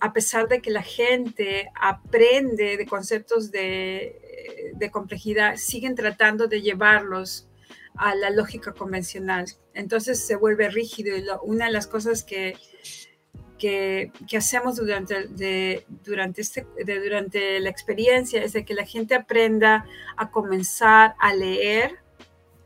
[0.00, 7.48] a pesar de que la gente aprende de conceptos de complejidad, siguen tratando de llevarlos
[7.96, 9.46] a la lógica convencional.
[9.76, 12.56] Entonces se vuelve rígido y una de las cosas que,
[13.58, 19.14] que, hacemos durante, de, durante, este, de, durante la experiencia es de que la gente
[19.14, 21.98] aprenda a comenzar a leer,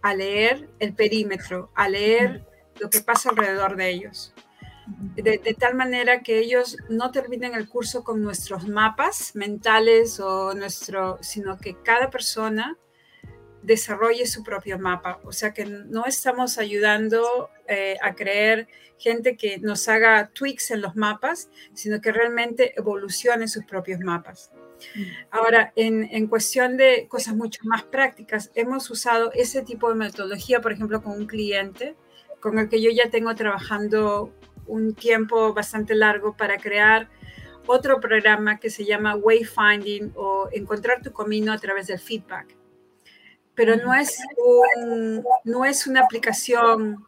[0.03, 2.47] a leer el perímetro, a leer
[2.79, 4.33] lo que pasa alrededor de ellos.
[5.17, 10.55] De, de, tal manera que ellos no terminen el curso con nuestros mapas mentales o
[10.55, 12.77] nuestro, sino que cada persona
[13.63, 15.21] desarrolle su propio mapa.
[15.25, 20.83] O sea que no estamos ayudando eh, a creer gente que nos haga tweaks en
[20.83, 24.51] los mapas, sino que realmente evolucione sus propios mapas.
[24.95, 25.03] Mm.
[25.31, 30.61] Ahora, en, en, cuestión de cosas mucho más prácticas, hemos usado ese tipo de metodología,
[30.61, 31.97] por ejemplo, con un cliente
[32.41, 34.33] con el que yo ya tengo trabajando
[34.67, 37.09] un tiempo bastante largo para crear
[37.67, 42.60] otro programa que se llama Wayfinding o encontrar tu camino a través del feedback
[43.61, 44.19] pero no es,
[45.45, 47.05] no es una aplicación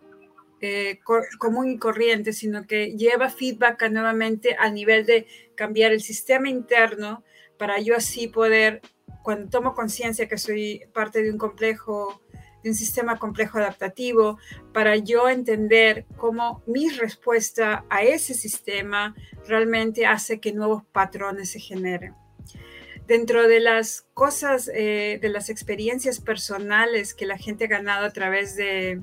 [0.61, 0.99] eh,
[1.39, 7.25] común y corriente, sino que lleva feedback nuevamente al nivel de cambiar el sistema interno
[7.57, 8.83] para yo así poder,
[9.23, 12.21] cuando tomo conciencia que soy parte de un complejo,
[12.63, 14.39] de un sistema complejo adaptativo,
[14.75, 19.15] para yo entender cómo mi respuesta a ese sistema
[19.49, 22.15] realmente hace que nuevos patrones se generen
[23.07, 28.13] dentro de las cosas, eh, de las experiencias personales que la gente ha ganado a
[28.13, 29.01] través de,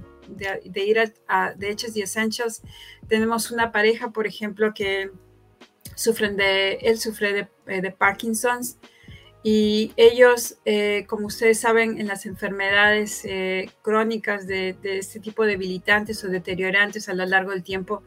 [0.76, 2.62] ir a, de Hechos y Essentials,
[3.08, 5.12] tenemos una pareja, por ejemplo, que
[5.95, 8.78] sufren de, él sufre de, eh, de Parkinson's
[9.43, 13.26] y ellos, eh, como ustedes saben, en las enfermedades
[13.82, 18.04] crónicas de, de este tipo debilitantes o deteriorantes a lo largo del tiempo,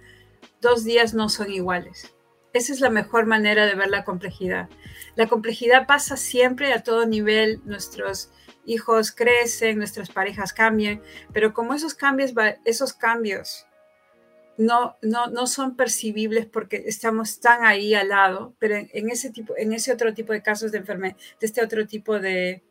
[0.60, 2.14] dos días no son iguales.
[2.52, 4.68] Esa es la mejor manera de ver la complejidad.
[5.16, 7.60] La complejidad pasa siempre a todo nivel.
[7.64, 8.30] Nuestros
[8.66, 12.32] hijos crecen, nuestras parejas cambian, pero como esos cambios,
[12.64, 13.66] esos cambios
[14.56, 19.54] no, no, no son percibibles porque estamos tan ahí al lado, pero en, ese, tipo,
[19.56, 22.62] en ese otro tipo de casos de enfermedad, de este otro tipo de,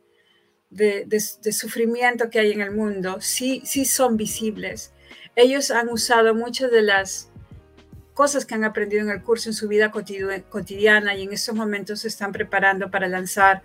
[0.70, 4.92] de, de, sufrimiento que hay en el mundo, sí, sí son visibles.
[5.34, 7.31] Ellos han usado muchas de las
[8.14, 12.00] cosas que han aprendido en el curso en su vida cotidiana y en estos momentos
[12.00, 13.62] se están preparando para lanzar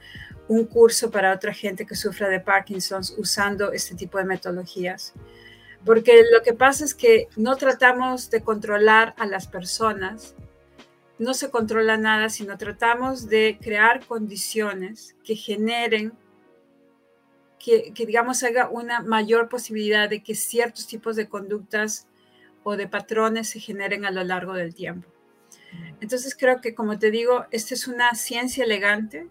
[0.48, 5.14] un curso para otra gente que sufra de Parkinson usando este tipo de metodologías.
[5.86, 10.36] Porque lo que pasa es que no tratamos de controlar a las personas,
[11.20, 16.14] no se controla nada, sino tratamos de crear condiciones que generen
[17.60, 22.08] que, que, digamos, haga una mayor posibilidad de que ciertos tipos de conductas
[22.68, 25.08] o de patrones se generen a lo largo del tiempo.
[26.02, 29.30] Entonces creo que, como te digo, esta es una ciencia elegante,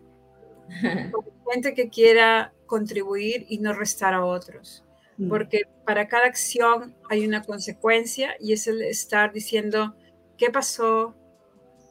[1.53, 4.85] gente que quiera contribuir y no restar a otros.
[5.19, 5.29] Mm.
[5.29, 9.95] Porque para cada acción hay una consecuencia y es el estar diciendo,
[10.39, 11.15] ¿qué pasó?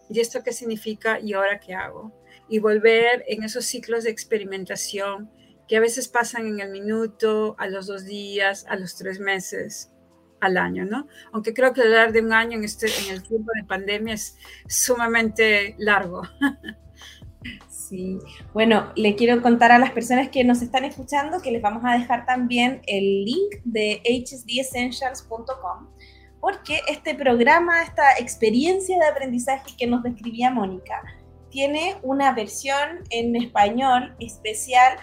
[0.09, 1.19] ¿Y esto qué significa?
[1.19, 2.11] ¿Y ahora qué hago?
[2.49, 5.29] Y volver en esos ciclos de experimentación
[5.67, 9.91] que a veces pasan en el minuto, a los dos días, a los tres meses,
[10.45, 11.07] al año, ¿no?
[11.31, 14.37] Aunque creo que hablar de un año en, este, en el tiempo de pandemia es
[14.67, 16.23] sumamente largo.
[17.69, 18.17] Sí,
[18.51, 21.95] bueno, le quiero contar a las personas que nos están escuchando que les vamos a
[21.95, 25.89] dejar también el link de hsdessentials.com
[26.45, 31.01] porque este programa, esta experiencia de aprendizaje que nos describía Mónica,
[31.49, 34.95] tiene una versión en español especial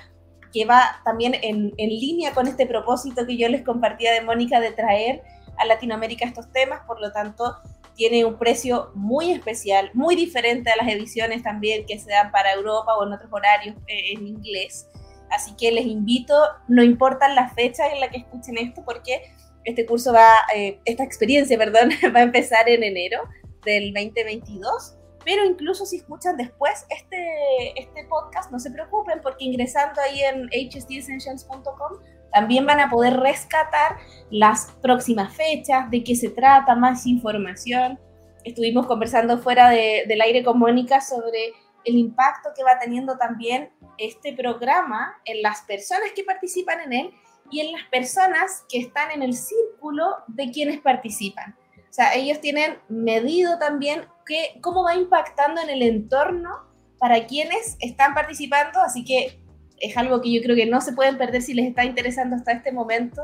[0.52, 4.72] que va también en, línea con este propósito que yo les compartía de Mónica de
[4.72, 5.22] traer
[5.56, 7.56] a Latinoamérica estos temas, por lo tanto
[7.94, 12.52] tiene un precio muy especial, muy diferente a las ediciones también que se dan para
[12.54, 14.88] Europa o en otros horarios eh, en inglés.
[15.30, 16.34] Así que les invito,
[16.68, 19.22] no importan las fechas en las que escuchen esto, porque
[19.64, 23.22] este curso va, eh, esta experiencia, perdón, va a empezar en enero
[23.64, 24.96] del 2022.
[25.24, 30.48] Pero incluso si escuchan después este, este podcast, no se preocupen porque ingresando ahí en
[30.48, 31.98] hsdessentials.com
[32.32, 33.98] también van a poder rescatar
[34.30, 38.00] las próximas fechas, de qué se trata, más información.
[38.44, 41.52] Estuvimos conversando fuera del aire con Mónica sobre
[41.84, 47.10] el impacto que va teniendo también este programa en las personas que participan en él
[47.50, 51.56] y en las personas que están en el círculo de quienes participan.
[51.78, 56.50] O sea, ellos tienen medido también que, cómo va impactando en el entorno
[56.98, 59.42] para quienes están participando, así que
[59.82, 62.52] es algo que yo creo que no se pueden perder si les está interesando hasta
[62.52, 63.22] este momento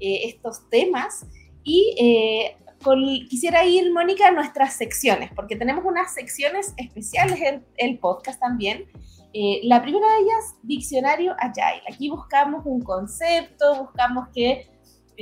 [0.00, 1.24] eh, estos temas.
[1.62, 2.56] Y eh,
[3.28, 8.86] quisiera ir, Mónica, a nuestras secciones, porque tenemos unas secciones especiales en el podcast también.
[9.32, 11.82] Eh, la primera de ellas, Diccionario Agile.
[11.88, 14.68] Aquí buscamos un concepto, buscamos que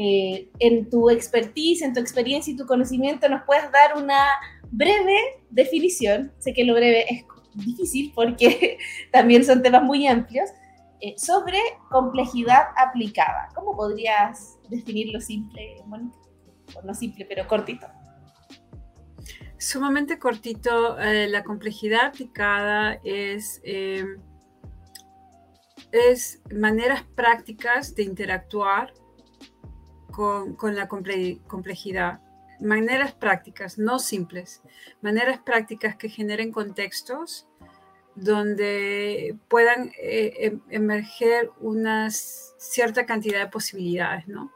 [0.00, 4.28] en tu expertise, en tu experiencia y tu conocimiento nos puedas dar una
[4.70, 6.32] breve definición.
[6.38, 8.78] Sé que lo breve es difícil porque
[9.12, 10.50] también son temas muy amplios,
[11.00, 11.58] eh, sobre
[11.90, 13.48] complejidad aplicada.
[13.54, 16.16] ¿Cómo podrías definirlo simple, Mónica?
[16.84, 17.86] no simple, pero cortito.
[19.58, 20.98] Sumamente cortito.
[20.98, 24.04] Eh, la complejidad aplicada es, eh,
[25.92, 28.92] es maneras prácticas de interactuar
[30.12, 32.20] con, con la complejidad.
[32.60, 34.62] Maneras prácticas, no simples.
[35.00, 37.48] Maneras prácticas que generen contextos
[38.20, 44.52] donde puedan eh, em, emerger una cierta cantidad de posibilidades, ¿no?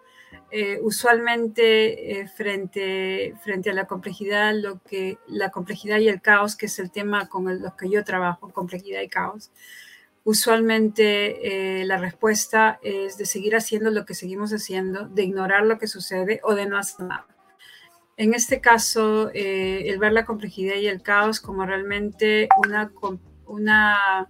[0.50, 6.56] Eh, usualmente eh, frente, frente a la complejidad, lo que, la complejidad y el caos,
[6.56, 9.50] que es el tema con el, los que yo trabajo, complejidad y caos,
[10.24, 15.88] usualmente la respuesta es de seguir haciendo lo que seguimos haciendo, de ignorar lo que
[15.88, 17.31] sucede o de no hacer nada.
[18.16, 22.92] En este caso, el ver la complejidad y el caos como realmente una
[23.52, 24.28] una,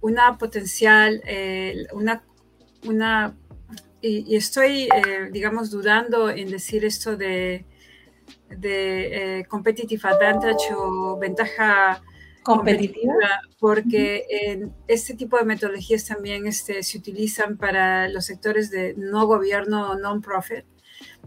[0.00, 2.22] una potencial, eh, una,
[2.84, 3.36] una,
[4.00, 7.64] y, estoy, eh, digamos, dudando en decir esto de,
[8.48, 12.02] de eh, competitive advantage o ventaja
[12.42, 18.94] competitiva, porque en este tipo de metodologías también este, se utilizan para los sectores de
[18.96, 20.64] no gobierno o non-profit,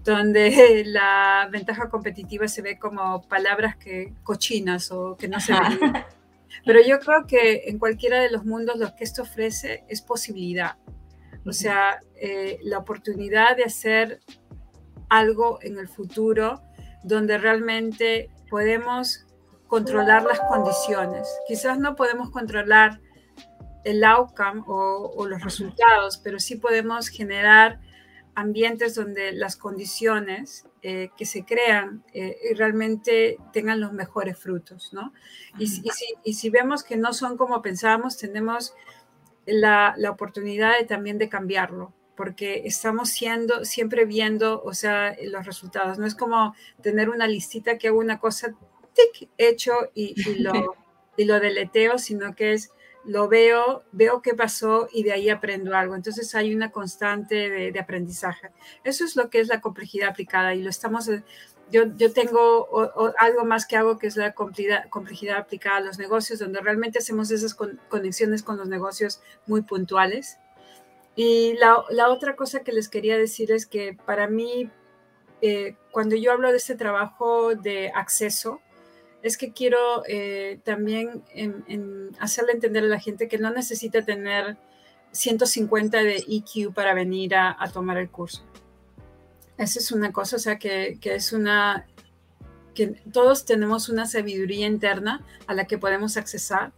[0.03, 5.79] donde la ventaja competitiva se ve como palabras que cochinas o que no se ven.
[6.65, 10.77] Pero yo creo que en cualquiera de los mundos lo que esto ofrece es posibilidad.
[11.45, 14.19] O sea, eh, la oportunidad de hacer
[15.09, 16.61] algo en el futuro
[17.03, 19.25] donde realmente podemos
[19.67, 21.27] controlar las condiciones.
[21.47, 22.99] Quizás no podemos controlar
[23.85, 27.79] el outcome o, o los resultados, pero sí podemos generar
[28.39, 35.13] ambientes donde las condiciones eh, que se crean eh, realmente tengan los mejores frutos, ¿no?
[35.57, 38.73] Y, si, vemos que no son como pensábamos, tenemos
[39.45, 45.97] la, oportunidad de, también de cambiarlo, porque estamos siendo, siempre viendo, o sea, los resultados.
[45.99, 48.55] No es como tener una listita que hago una cosa,
[48.93, 50.53] tic, hecho y, lo,
[51.17, 52.71] y lo deleteo, sino que es
[53.10, 55.95] lo veo, veo qué pasó y de ahí aprendo algo.
[55.95, 58.51] Entonces hay una constante de, aprendizaje.
[58.84, 61.24] Eso es lo que es la complejidad aplicada y lo estamos, eh,
[61.72, 62.68] yo, yo tengo
[63.18, 66.99] algo más que hago que es la complejidad, complejidad, aplicada a los negocios, donde realmente
[66.99, 70.38] hacemos esas conexiones con los negocios muy puntuales
[71.16, 74.70] Y la, otra cosa que les quería decir es que para mí,
[75.41, 78.62] eh, cuando yo hablo de este trabajo de acceso,
[79.22, 81.24] es que quiero eh, también
[82.20, 84.57] hacerle entender a la gente que no necesita tener
[85.11, 88.43] 150 de EQ para venir a, tomar el curso.
[89.57, 91.86] Esa es una cosa, o sea, que, que, es una,
[92.74, 96.72] que todos tenemos una sabiduría interna a la que podemos accesar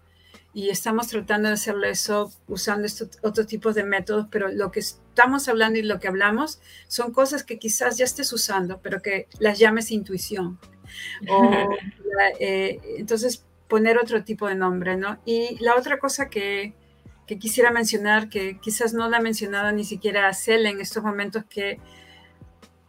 [0.53, 4.81] y estamos tratando de hacerlo eso usando estos otros tipos de métodos, pero lo que
[4.81, 9.27] estamos hablando y lo que hablamos son cosas que quizás ya estés usando, pero que
[9.39, 10.59] las llames intuición.
[11.29, 11.69] O,
[12.39, 15.19] eh, entonces, poner otro tipo de nombre, ¿no?
[15.25, 16.73] Y la otra cosa que,
[17.25, 21.03] que quisiera mencionar, que quizás no la ha mencionado ni siquiera a Cel en estos
[21.03, 21.79] momentos, que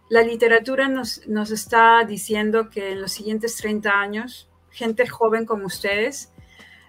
[0.08, 5.66] la literatura nos, nos está diciendo que en los siguientes 30 años, gente joven como
[5.66, 6.32] ustedes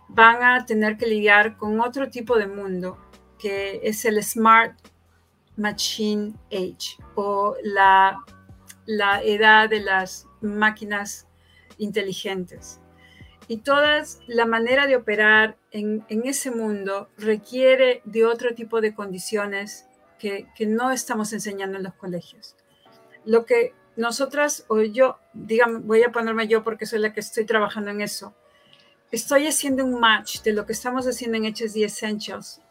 [0.10, 2.98] van a tener que lidiar con otro tipo de mundo,
[3.40, 4.78] que es el Smart
[5.56, 8.18] Machine Age o la,
[8.86, 11.28] la edad de las máquinas
[11.78, 12.80] inteligentes.
[13.48, 19.86] Y toda la manera de operar en, ese mundo requiere de otro tipo de condiciones
[20.20, 22.56] que, no estamos enseñando en los colegios.
[23.26, 27.46] Lo que nosotras, o yo, digamos, voy a ponerme yo porque soy la que estoy
[27.46, 28.34] trabajando en eso,
[29.12, 32.62] estoy haciendo un match de lo que estamos haciendo en HSD Essentials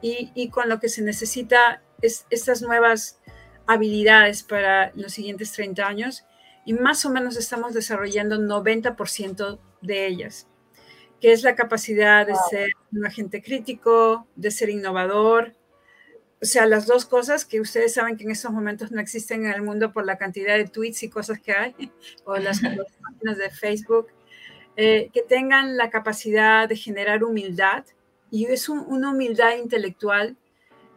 [0.00, 3.20] y, y, con lo que se necesita es, estas nuevas
[3.66, 6.24] habilidades para los siguientes 30 años
[6.64, 10.48] y más o menos estamos desarrollando 90% de ellas,
[11.20, 15.54] que es la capacidad de ser un agente crítico, de ser innovador,
[16.44, 19.52] o sea, las dos cosas que ustedes saben que en estos momentos no existen en
[19.54, 21.74] el mundo por la cantidad de tweets y cosas que hay,
[22.24, 24.08] o las páginas de Facebook,
[24.76, 27.86] eh, que tengan la capacidad de generar humildad,
[28.30, 30.36] y es una humildad intelectual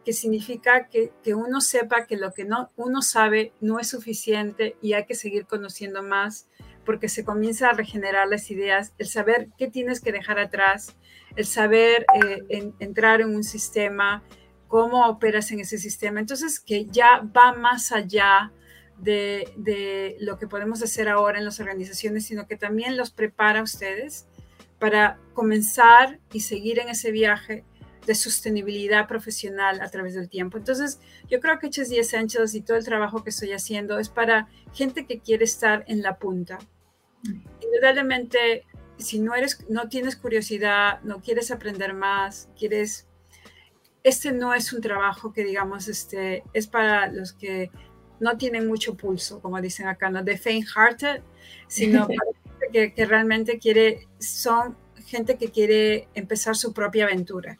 [0.08, 4.74] que significa que, que, uno sepa que lo que no, uno sabe no es suficiente
[4.80, 6.48] y hay que seguir conociendo más
[6.86, 10.96] porque se comienza a regenerar las ideas, el saber qué tienes que dejar atrás,
[11.36, 14.22] el saber eh, entrar en un sistema,
[14.66, 16.20] cómo operas en ese sistema.
[16.20, 18.50] Entonces, que ya va más allá
[18.96, 23.60] de, de, lo que podemos hacer ahora en las organizaciones, sino que también los prepara
[23.60, 24.26] a ustedes
[24.78, 27.66] para comenzar y seguir en ese viaje
[28.08, 30.56] de sostenibilidad profesional a través del tiempo.
[30.56, 30.98] Entonces,
[31.28, 35.04] yo creo que HSD Essentials y todo el trabajo que estoy haciendo es para gente
[35.06, 36.58] que quiere estar en la punta.
[37.60, 38.64] Indudablemente,
[38.96, 43.06] si no, eres, no tienes curiosidad, no quieres aprender más, quieres...
[44.02, 47.70] Este no es un trabajo que, digamos, este, es para los que
[48.20, 51.20] no tienen mucho pulso, como dicen acá, no de faint-hearted,
[51.66, 57.58] sino para gente que, que realmente quiere, son gente que quiere empezar su propia aventura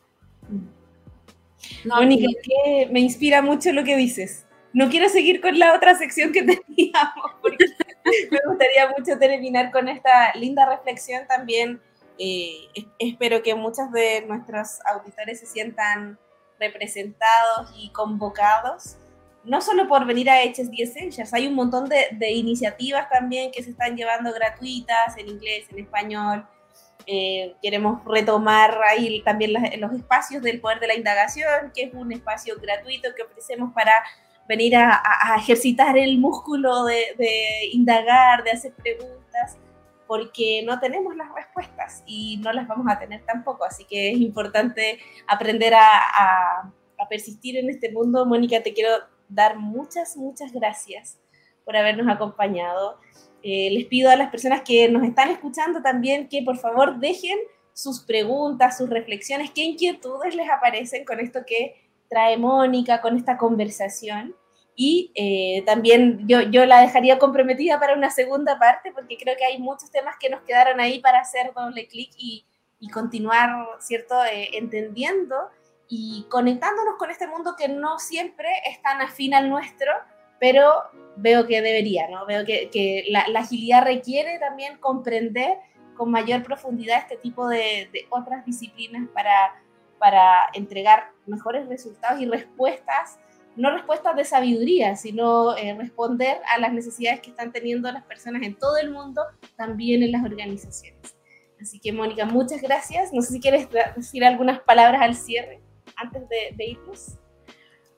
[1.85, 4.47] Mónica, que me inspira mucho lo que dices.
[4.73, 7.65] No quiero seguir con la otra sección que teníamos, porque
[8.31, 11.81] me gustaría mucho terminar con esta linda reflexión también.
[12.19, 12.69] Eh,
[12.99, 16.19] espero que muchos de nuestros auditores se sientan
[16.59, 18.97] representados y convocados,
[19.45, 23.53] no solo por venir a Hs 10 Essentials, hay un montón de, de iniciativas también
[23.53, 26.47] que se están llevando gratuitas en inglés, en español,
[27.07, 32.13] eh, queremos retomar ahí también los, espacios del poder de la indagación, que es un
[32.13, 33.93] espacio gratuito que ofrecemos para
[34.49, 35.03] venir a,
[35.39, 37.15] ejercitar el músculo de,
[37.73, 39.59] indagar, de hacer preguntas,
[40.07, 43.65] porque no tenemos las respuestas y no las vamos a tener tampoco.
[43.65, 48.27] Así que es importante aprender a, a persistir en este mundo.
[48.27, 48.91] Mónica, te quiero
[49.29, 51.19] dar muchas, muchas gracias
[51.65, 52.99] por habernos acompañado.
[53.43, 57.39] Eh, les pido a las personas que nos están escuchando también que por favor dejen
[57.73, 61.77] sus preguntas, sus reflexiones, qué inquietudes les aparecen con esto que
[62.09, 64.35] trae Mónica, con esta conversación.
[64.75, 69.45] Y eh, también yo, yo la dejaría comprometida para una segunda parte porque creo que
[69.45, 72.45] hay muchos temas que nos quedaron ahí para hacer doble clic y,
[72.79, 75.37] y, continuar, ¿cierto?, eh, entendiendo
[75.89, 79.93] y conectándonos con este mundo que no siempre es tan afín al nuestro,
[80.41, 80.85] pero
[81.17, 82.27] veo que debería, ¿no?
[82.27, 85.59] Veo que, la, agilidad requiere también comprender
[85.97, 89.61] con mayor profundidad este tipo de, otras disciplinas para,
[89.99, 93.19] para entregar mejores resultados y respuestas,
[93.57, 98.43] no respuestas de sabiduría, sino eh, responder a las necesidades que están teniendo las personas
[98.43, 99.23] en todo el mundo,
[99.57, 101.17] también en las organizaciones.
[101.61, 103.13] Así que, Mónica, muchas gracias.
[103.13, 105.61] No sé si quieres decir algunas palabras al cierre
[105.97, 107.19] antes de, de irnos.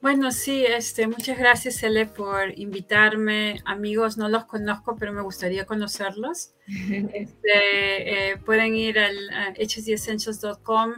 [0.03, 3.61] Bueno, sí, este, muchas gracias, Ele, por invitarme.
[3.67, 6.55] Amigos, no los conozco, pero me gustaría conocerlos.
[7.13, 9.17] Este, eh, pueden ir al
[9.57, 10.93] hsdessentials.com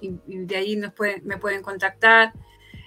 [0.00, 2.32] y, de ahí nos pueden, me pueden contactar.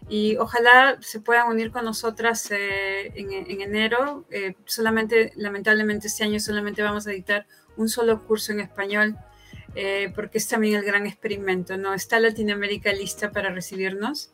[0.09, 4.25] y ojalá se puedan unir con nosotras eh, en, enero.
[4.29, 7.45] Eh, solamente, lamentablemente, este año solamente vamos a editar
[7.77, 9.15] un solo curso en español,
[10.15, 11.93] porque es también el gran experimento, ¿no?
[11.93, 14.33] Está Latinoamérica lista para recibirnos.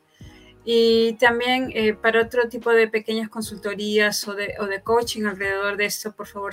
[0.64, 5.86] Y también para otro tipo de pequeñas consultorías o de, o de coaching alrededor de
[5.86, 6.52] esto, por favor,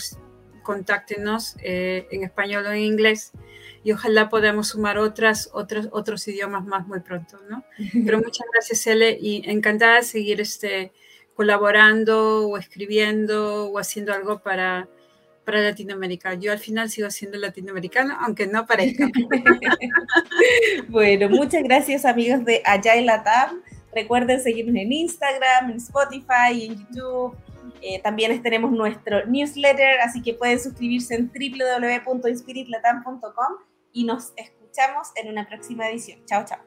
[0.64, 3.34] contáctenos en español o en inglés
[3.88, 7.64] y ojalá podamos sumar otras, otros, otros idiomas más muy pronto, ¿no?
[8.06, 10.92] Pero muchas gracias, Ele, y encantada de seguir este,
[11.36, 14.90] colaborando o escribiendo o haciendo algo para,
[15.46, 16.34] para Latinoamérica.
[16.34, 19.08] Yo al final sigo siendo latinoamericano, aunque no parezca.
[20.90, 23.64] bueno, muchas gracias amigos de Allá en Latam.
[23.98, 27.36] Recuerden seguirnos en Instagram, en Spotify, en YouTube.
[27.82, 33.54] Eh, también tenemos nuestro newsletter, así que pueden suscribirse en www.inspiritlatam.com
[33.94, 36.20] y nos escuchamos en una próxima edición.
[36.28, 36.67] Chao, chao.